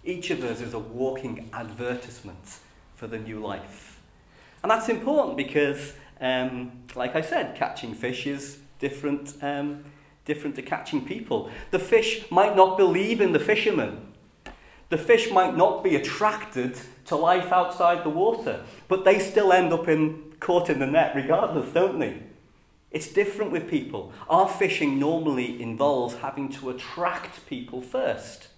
Each 0.02 0.30
of 0.30 0.42
us 0.44 0.60
is 0.60 0.72
a 0.72 0.78
walking 0.78 1.50
advertisement 1.52 2.58
for 2.94 3.06
the 3.06 3.18
new 3.18 3.38
life. 3.38 4.00
And 4.62 4.70
that's 4.70 4.88
important 4.88 5.36
because, 5.36 5.92
um, 6.20 6.72
like 6.94 7.16
I 7.16 7.20
said, 7.20 7.54
catching 7.54 7.94
fish 7.94 8.26
is 8.26 8.58
different, 8.78 9.34
um, 9.42 9.84
different 10.24 10.56
to 10.56 10.62
catching 10.62 11.04
people. 11.04 11.50
The 11.70 11.78
fish 11.78 12.30
might 12.30 12.56
not 12.56 12.76
believe 12.76 13.20
in 13.20 13.32
the 13.32 13.38
fisherman. 13.38 14.12
The 14.90 14.98
fish 14.98 15.30
might 15.30 15.56
not 15.56 15.84
be 15.84 15.96
attracted 15.96 16.78
to 17.06 17.16
life 17.16 17.52
outside 17.52 18.04
the 18.04 18.10
water, 18.10 18.64
but 18.88 19.04
they 19.04 19.18
still 19.18 19.52
end 19.52 19.72
up 19.72 19.88
in, 19.88 20.32
caught 20.40 20.68
in 20.68 20.78
the 20.80 20.86
net 20.86 21.14
regardless, 21.14 21.72
don't 21.72 21.98
they? 21.98 22.22
It's 22.90 23.06
different 23.06 23.52
with 23.52 23.70
people. 23.70 24.12
Our 24.28 24.48
fishing 24.48 24.98
normally 24.98 25.62
involves 25.62 26.16
having 26.16 26.48
to 26.54 26.70
attract 26.70 27.46
people 27.46 27.80
first. 27.80 28.48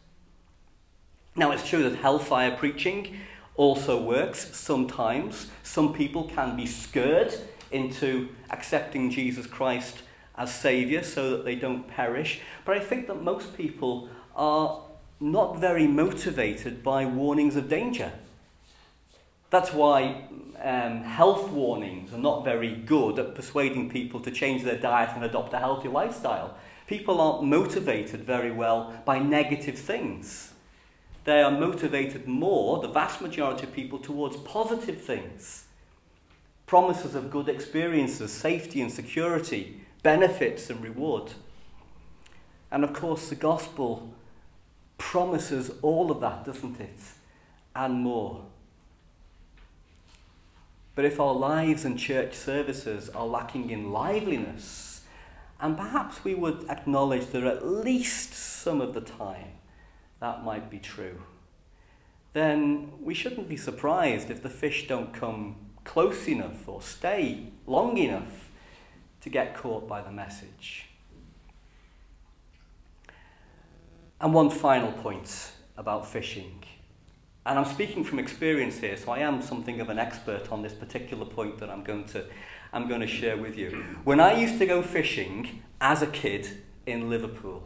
Now, 1.36 1.50
it's 1.50 1.68
true 1.68 1.88
that 1.88 1.98
hellfire 1.98 2.56
preaching 2.56 3.16
also 3.56 4.02
works 4.02 4.56
sometimes. 4.56 5.50
Some 5.62 5.92
people 5.92 6.24
can 6.24 6.56
be 6.56 6.66
scared 6.66 7.34
into 7.70 8.28
accepting 8.50 9.10
Jesus 9.10 9.46
Christ 9.46 10.02
as 10.42 10.54
Saviour 10.54 11.02
so 11.02 11.30
that 11.30 11.44
they 11.44 11.54
don't 11.54 11.86
perish. 11.88 12.40
But 12.64 12.76
I 12.76 12.80
think 12.80 13.06
that 13.06 13.22
most 13.22 13.56
people 13.56 14.08
are 14.34 14.82
not 15.20 15.58
very 15.58 15.86
motivated 15.86 16.82
by 16.82 17.06
warnings 17.06 17.56
of 17.56 17.68
danger. 17.68 18.12
That's 19.50 19.72
why 19.72 20.24
um, 20.60 21.02
health 21.02 21.50
warnings 21.50 22.12
are 22.12 22.18
not 22.18 22.44
very 22.44 22.74
good 22.74 23.18
at 23.18 23.34
persuading 23.34 23.90
people 23.90 24.20
to 24.20 24.30
change 24.30 24.64
their 24.64 24.78
diet 24.78 25.10
and 25.14 25.24
adopt 25.24 25.52
a 25.52 25.58
healthy 25.58 25.88
lifestyle. 25.88 26.56
People 26.86 27.20
aren't 27.20 27.44
motivated 27.44 28.20
very 28.20 28.50
well 28.50 28.92
by 29.04 29.18
negative 29.18 29.78
things. 29.78 30.52
They 31.24 31.40
are 31.40 31.52
motivated 31.52 32.26
more, 32.26 32.82
the 32.82 32.88
vast 32.88 33.20
majority 33.20 33.64
of 33.64 33.72
people, 33.72 33.98
towards 33.98 34.36
positive 34.38 35.00
things. 35.00 35.66
Promises 36.72 37.14
of 37.14 37.30
good 37.30 37.50
experiences, 37.50 38.32
safety 38.32 38.80
and 38.80 38.90
security, 38.90 39.82
benefits 40.02 40.70
and 40.70 40.82
reward. 40.82 41.32
And 42.70 42.82
of 42.82 42.94
course, 42.94 43.28
the 43.28 43.34
gospel 43.34 44.14
promises 44.96 45.70
all 45.82 46.10
of 46.10 46.22
that, 46.22 46.46
doesn't 46.46 46.80
it? 46.80 46.98
And 47.76 48.00
more. 48.00 48.46
But 50.94 51.04
if 51.04 51.20
our 51.20 51.34
lives 51.34 51.84
and 51.84 51.98
church 51.98 52.32
services 52.32 53.10
are 53.10 53.26
lacking 53.26 53.68
in 53.68 53.92
liveliness, 53.92 55.02
and 55.60 55.76
perhaps 55.76 56.24
we 56.24 56.34
would 56.34 56.64
acknowledge 56.70 57.26
that 57.32 57.44
at 57.44 57.66
least 57.66 58.32
some 58.32 58.80
of 58.80 58.94
the 58.94 59.02
time 59.02 59.58
that 60.20 60.42
might 60.42 60.70
be 60.70 60.78
true, 60.78 61.20
then 62.32 62.92
we 62.98 63.12
shouldn't 63.12 63.50
be 63.50 63.58
surprised 63.58 64.30
if 64.30 64.42
the 64.42 64.48
fish 64.48 64.88
don't 64.88 65.12
come 65.12 65.56
close 65.84 66.28
enough 66.28 66.68
or 66.68 66.80
stay 66.82 67.46
long 67.66 67.96
enough 67.98 68.50
to 69.20 69.30
get 69.30 69.54
caught 69.54 69.88
by 69.88 70.02
the 70.02 70.10
message. 70.10 70.88
And 74.20 74.32
one 74.32 74.50
final 74.50 74.92
point 74.92 75.52
about 75.76 76.06
fishing. 76.06 76.62
And 77.44 77.58
I'm 77.58 77.64
speaking 77.64 78.04
from 78.04 78.18
experience 78.20 78.78
here, 78.78 78.96
so 78.96 79.10
I 79.10 79.18
am 79.18 79.42
something 79.42 79.80
of 79.80 79.88
an 79.88 79.98
expert 79.98 80.52
on 80.52 80.62
this 80.62 80.74
particular 80.74 81.24
point 81.24 81.58
that 81.58 81.70
I'm 81.70 81.82
going 81.82 82.04
to, 82.06 82.24
I'm 82.72 82.88
going 82.88 83.00
to 83.00 83.06
share 83.06 83.36
with 83.36 83.58
you. 83.58 83.84
When 84.04 84.20
I 84.20 84.38
used 84.38 84.58
to 84.58 84.66
go 84.66 84.80
fishing 84.80 85.62
as 85.80 86.02
a 86.02 86.06
kid 86.06 86.48
in 86.86 87.10
Liverpool, 87.10 87.64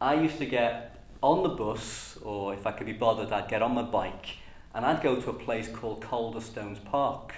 I 0.00 0.14
used 0.14 0.38
to 0.38 0.46
get 0.46 1.04
on 1.22 1.42
the 1.42 1.50
bus, 1.50 2.18
or 2.22 2.54
if 2.54 2.66
I 2.66 2.72
could 2.72 2.86
be 2.86 2.92
bothered, 2.92 3.30
I'd 3.30 3.48
get 3.48 3.60
on 3.60 3.74
my 3.74 3.82
bike 3.82 4.38
and 4.74 4.84
I'd 4.84 5.02
go 5.02 5.20
to 5.20 5.30
a 5.30 5.34
place 5.34 5.68
called 5.68 6.00
Calderstones 6.00 6.84
Park. 6.84 7.34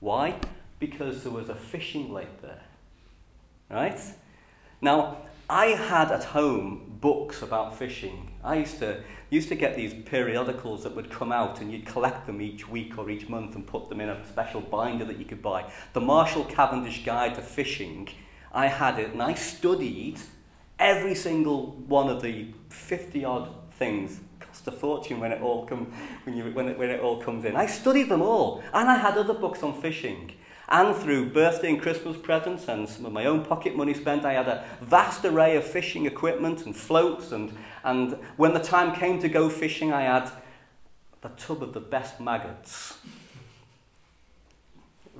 Why? 0.00 0.34
Because 0.78 1.22
there 1.22 1.32
was 1.32 1.48
a 1.48 1.54
fishing 1.54 2.12
lake 2.12 2.42
there. 2.42 2.62
Right? 3.70 4.00
Now, 4.80 5.18
I 5.48 5.66
had 5.66 6.10
at 6.10 6.24
home 6.24 6.98
books 7.00 7.42
about 7.42 7.76
fishing. 7.76 8.32
I 8.42 8.56
used 8.56 8.78
to 8.78 9.02
used 9.30 9.48
to 9.48 9.54
get 9.54 9.76
these 9.76 9.94
periodicals 9.94 10.82
that 10.82 10.96
would 10.96 11.08
come 11.08 11.30
out 11.30 11.60
and 11.60 11.70
you'd 11.70 11.86
collect 11.86 12.26
them 12.26 12.40
each 12.40 12.68
week 12.68 12.98
or 12.98 13.08
each 13.08 13.28
month 13.28 13.54
and 13.54 13.64
put 13.64 13.88
them 13.88 14.00
in 14.00 14.08
a 14.08 14.26
special 14.26 14.60
binder 14.60 15.04
that 15.04 15.18
you 15.18 15.24
could 15.24 15.40
buy. 15.40 15.70
The 15.92 16.00
Marshall 16.00 16.44
Cavendish 16.44 17.04
Guide 17.04 17.36
to 17.36 17.42
Fishing, 17.42 18.08
I 18.52 18.66
had 18.66 18.98
it 18.98 19.12
and 19.12 19.22
I 19.22 19.34
studied 19.34 20.18
every 20.80 21.14
single 21.14 21.72
one 21.86 22.08
of 22.08 22.22
the 22.22 22.48
50 22.70 23.24
odd 23.24 23.54
things 23.72 24.20
cost 24.40 24.66
a 24.66 24.72
fortune 24.72 25.20
when 25.20 25.32
it 25.32 25.40
all 25.42 25.66
come, 25.66 25.92
when, 26.24 26.36
you, 26.36 26.44
when, 26.52 26.68
it, 26.68 26.78
when 26.78 26.90
it 26.90 27.00
all 27.00 27.22
comes 27.22 27.44
in. 27.44 27.56
I 27.56 27.66
studied 27.66 28.08
them 28.08 28.22
all, 28.22 28.62
and 28.72 28.88
I 28.88 28.98
had 28.98 29.16
other 29.16 29.34
books 29.34 29.62
on 29.62 29.80
fishing. 29.80 30.32
And 30.68 30.94
through 30.94 31.30
birthday 31.30 31.70
and 31.70 31.82
Christmas 31.82 32.16
presents 32.16 32.68
and 32.68 32.88
some 32.88 33.04
of 33.04 33.12
my 33.12 33.24
own 33.24 33.44
pocket 33.44 33.76
money 33.76 33.92
spent, 33.92 34.24
I 34.24 34.34
had 34.34 34.46
a 34.46 34.64
vast 34.80 35.24
array 35.24 35.56
of 35.56 35.64
fishing 35.64 36.06
equipment 36.06 36.64
and 36.64 36.76
floats. 36.76 37.32
And, 37.32 37.52
and 37.82 38.16
when 38.36 38.54
the 38.54 38.60
time 38.60 38.94
came 38.94 39.20
to 39.20 39.28
go 39.28 39.48
fishing, 39.48 39.92
I 39.92 40.02
had 40.02 40.30
a 41.24 41.28
tub 41.30 41.62
of 41.62 41.72
the 41.72 41.80
best 41.80 42.20
maggots. 42.20 42.98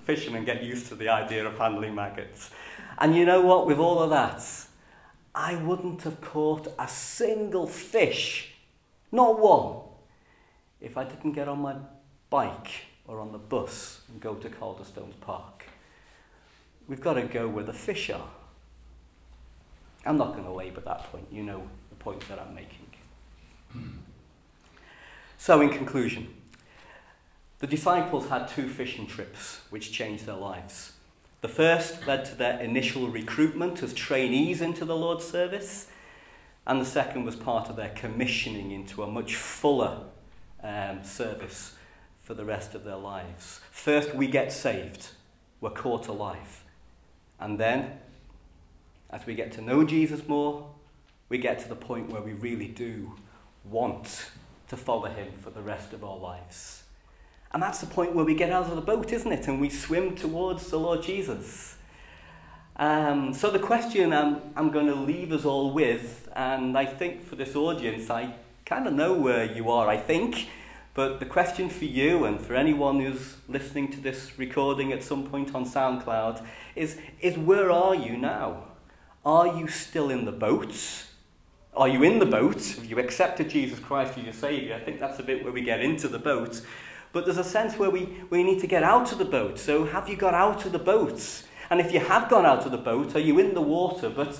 Fishermen 0.04 0.44
get 0.44 0.62
used 0.62 0.87
to 0.87 0.94
the 0.94 1.09
idea 1.09 1.46
of 1.46 1.59
handling 1.59 1.94
maggots. 1.94 2.50
And 2.98 3.16
you 3.16 3.24
know 3.24 3.40
what? 3.40 3.66
With 3.66 3.78
all 3.78 3.98
of 4.00 4.11
that, 4.11 4.42
I 5.35 5.56
wouldn't 5.56 6.02
have 6.02 6.20
caught 6.20 6.68
a 6.78 6.88
single 6.88 7.66
fish, 7.66 8.49
not 9.12 9.38
one, 9.38 9.83
if 10.81 10.96
I 10.96 11.05
didn't 11.05 11.33
get 11.33 11.49
on 11.49 11.61
my 11.61 11.77
bike 12.31 12.70
or 13.07 13.20
on 13.20 13.33
the 13.33 13.38
bus 13.38 14.03
and 14.09 14.20
go 14.20 14.35
to 14.35 14.49
Calderstones 14.49 15.18
Park. 15.20 15.66
We've 16.87 17.01
got 17.01 17.14
to 17.14 17.23
go 17.23 17.49
where 17.49 17.64
the 17.64 17.73
fish 17.73 18.09
are. 18.11 18.29
I'm 20.07 20.16
not 20.16 20.33
going 20.33 20.44
to 20.44 20.53
labour 20.53 20.81
that 20.83 21.11
point. 21.11 21.27
You 21.31 21.42
know 21.42 21.68
the 21.90 21.96
point 21.96 22.27
that 22.29 22.38
I'm 22.38 22.55
making. 22.55 22.87
so, 25.38 25.61
in 25.61 25.70
conclusion, 25.70 26.35
the 27.59 27.66
disciples 27.66 28.29
had 28.29 28.49
two 28.49 28.68
fishing 28.68 29.07
trips 29.07 29.61
which 29.70 29.92
changed 29.92 30.27
their 30.27 30.37
lives. 30.37 30.92
The 31.42 31.49
first 31.49 32.07
led 32.07 32.25
to 32.27 32.35
their 32.35 32.61
initial 32.61 33.09
recruitment 33.09 33.83
as 33.83 33.92
trainees 33.92 34.61
into 34.61 34.85
the 34.85 34.96
Lord's 34.96 35.25
service, 35.25 35.88
and 36.66 36.81
the 36.81 36.87
second 36.87 37.25
was 37.25 37.37
part 37.37 37.68
of 37.68 37.77
their 37.77 37.90
commissioning 37.90 38.70
into 38.70 39.03
a 39.03 39.07
much 39.07 39.37
fuller 39.37 39.99
um, 40.62 41.03
service 41.03 41.75
for 42.23 42.35
the 42.35 42.44
rest 42.44 42.75
of 42.75 42.85
their 42.85 42.96
lives. 42.96 43.61
First, 43.70 44.14
we 44.14 44.27
get 44.27 44.53
saved, 44.53 45.09
we're 45.61 45.70
caught 45.70 46.07
alive. 46.07 46.64
And 47.40 47.59
then, 47.59 47.99
as 49.11 49.27
we 49.27 49.35
get 49.35 49.53
to 49.53 49.62
know 49.62 49.85
Jesus 49.85 50.29
more, 50.29 50.70
we 51.29 51.38
get 51.38 51.59
to 51.61 51.68
the 51.68 51.77
point 51.77 52.11
where 52.11 52.23
we 52.23 52.35
really 52.35 52.68
do 52.68 53.14
want 53.64 54.31
to 54.68 54.77
follow 54.77 55.09
him 55.09 55.33
for 55.40 55.51
the 55.51 55.62
rest 55.62 55.92
of 55.92 56.05
our 56.05 56.16
lives. 56.16 56.85
And 57.53 57.62
that's 57.62 57.81
the 57.81 57.87
point 57.87 58.14
where 58.14 58.25
we 58.25 58.35
get 58.35 58.51
out 58.51 58.66
of 58.66 58.77
the 58.77 58.81
boat, 58.81 59.12
isn't 59.12 59.33
it? 59.33 59.49
And 59.49 59.61
we 59.61 59.70
swim 59.70 60.14
towards 60.14 60.70
the 60.70 60.79
Lord 60.79 61.03
Jesus. 61.03 61.77
Um, 62.76 63.35
so, 63.35 63.50
the 63.50 63.59
question 63.59 64.12
I'm, 64.12 64.40
I'm 64.56 64.70
going 64.70 64.87
to 64.87 64.94
leave 64.94 65.33
us 65.33 65.44
all 65.44 65.72
with, 65.72 66.28
and 66.35 66.76
I 66.78 66.87
think 66.87 67.26
for 67.26 67.37
this 67.37 67.54
audience, 67.54 68.09
I 68.11 68.35
kind 68.64 68.87
of 68.87 68.94
know 68.94 69.14
where 69.14 69.44
you 69.44 69.70
are, 69.70 69.88
I 69.88 69.96
think. 69.96 70.48
But 70.94 71.20
the 71.20 71.26
question 71.26 71.68
for 71.68 71.85
you 71.85 72.24
and 72.24 72.40
for 72.40 72.54
anyone 72.54 73.00
who's 73.00 73.37
listening 73.48 73.92
to 73.92 74.00
this 74.00 74.38
recording 74.38 74.92
at 74.92 75.04
some 75.04 75.24
point 75.24 75.54
on 75.54 75.64
SoundCloud 75.64 76.44
is, 76.74 76.98
is 77.20 77.38
where 77.38 77.70
are 77.70 77.94
you 77.94 78.16
now? 78.16 78.64
Are 79.24 79.56
you 79.56 79.68
still 79.68 80.11
in 80.11 80.24
the 80.24 80.33
boat? 80.33 81.06
Are 81.76 81.88
you 81.88 82.02
in 82.02 82.18
the 82.18 82.26
boat? 82.26 82.56
Have 82.76 82.87
you 82.87 82.98
accepted 82.98 83.50
Jesus 83.50 83.78
Christ 83.78 84.18
as 84.18 84.24
your 84.24 84.33
Saviour? 84.33 84.76
I 84.76 84.80
think 84.80 84.98
that's 84.98 85.20
a 85.20 85.22
bit 85.22 85.44
where 85.44 85.52
we 85.52 85.62
get 85.62 85.80
into 85.80 86.09
the 86.09 86.18
boat. 86.18 86.61
But 87.12 87.24
there's 87.24 87.38
a 87.38 87.44
sense 87.44 87.76
where 87.78 87.90
we, 87.90 88.22
we 88.28 88.42
need 88.42 88.61
to 88.61 88.66
get 88.66 88.83
out 88.83 89.12
of 89.12 89.18
the 89.18 89.24
boat. 89.24 89.59
So 89.59 89.85
have 89.85 90.09
you 90.09 90.16
got 90.16 90.35
out 90.35 90.66
of 90.66 90.72
the 90.72 90.78
boat? 90.78 91.44
And 91.70 91.80
if 91.80 91.92
you 91.92 92.00
have 92.00 92.28
gone 92.28 92.44
out 92.44 92.66
of 92.66 92.72
the 92.72 92.78
boat, 92.78 93.14
are 93.14 93.20
you 93.20 93.38
in 93.38 93.54
the 93.54 93.61
water, 93.61 94.11
but 94.11 94.37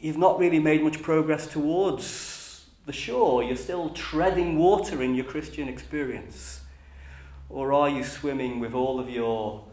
you've 0.00 0.16
not 0.16 0.38
really 0.38 0.60
made 0.60 0.84
much 0.84 1.02
progress 1.02 1.48
towards 1.48 2.64
the 2.86 2.92
shore? 2.92 3.42
You're 3.42 3.56
still 3.56 3.90
treading 3.90 4.56
water 4.56 5.02
in 5.02 5.16
your 5.16 5.24
Christian 5.24 5.68
experience. 5.68 6.60
Or 7.50 7.72
are 7.72 7.88
you 7.88 8.04
swimming 8.04 8.60
with 8.60 8.72
all 8.72 9.00
of 9.00 9.10
your 9.10 9.64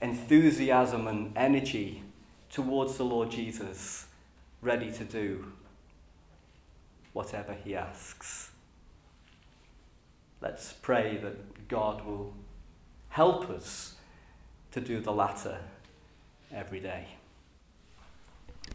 enthusiasm 0.00 1.06
and 1.06 1.36
energy 1.36 2.02
towards 2.50 2.96
the 2.96 3.04
Lord 3.04 3.30
Jesus, 3.30 4.06
ready 4.62 4.90
to 4.92 5.04
do 5.04 5.52
whatever 7.12 7.52
he 7.52 7.76
asks? 7.76 8.50
Let's 10.40 10.72
pray 10.72 11.18
that 11.18 11.68
God 11.68 12.04
will 12.06 12.32
help 13.10 13.50
us 13.50 13.96
to 14.70 14.80
do 14.80 14.98
the 14.98 15.12
latter 15.12 15.58
every 16.54 16.80
day. 16.80 17.06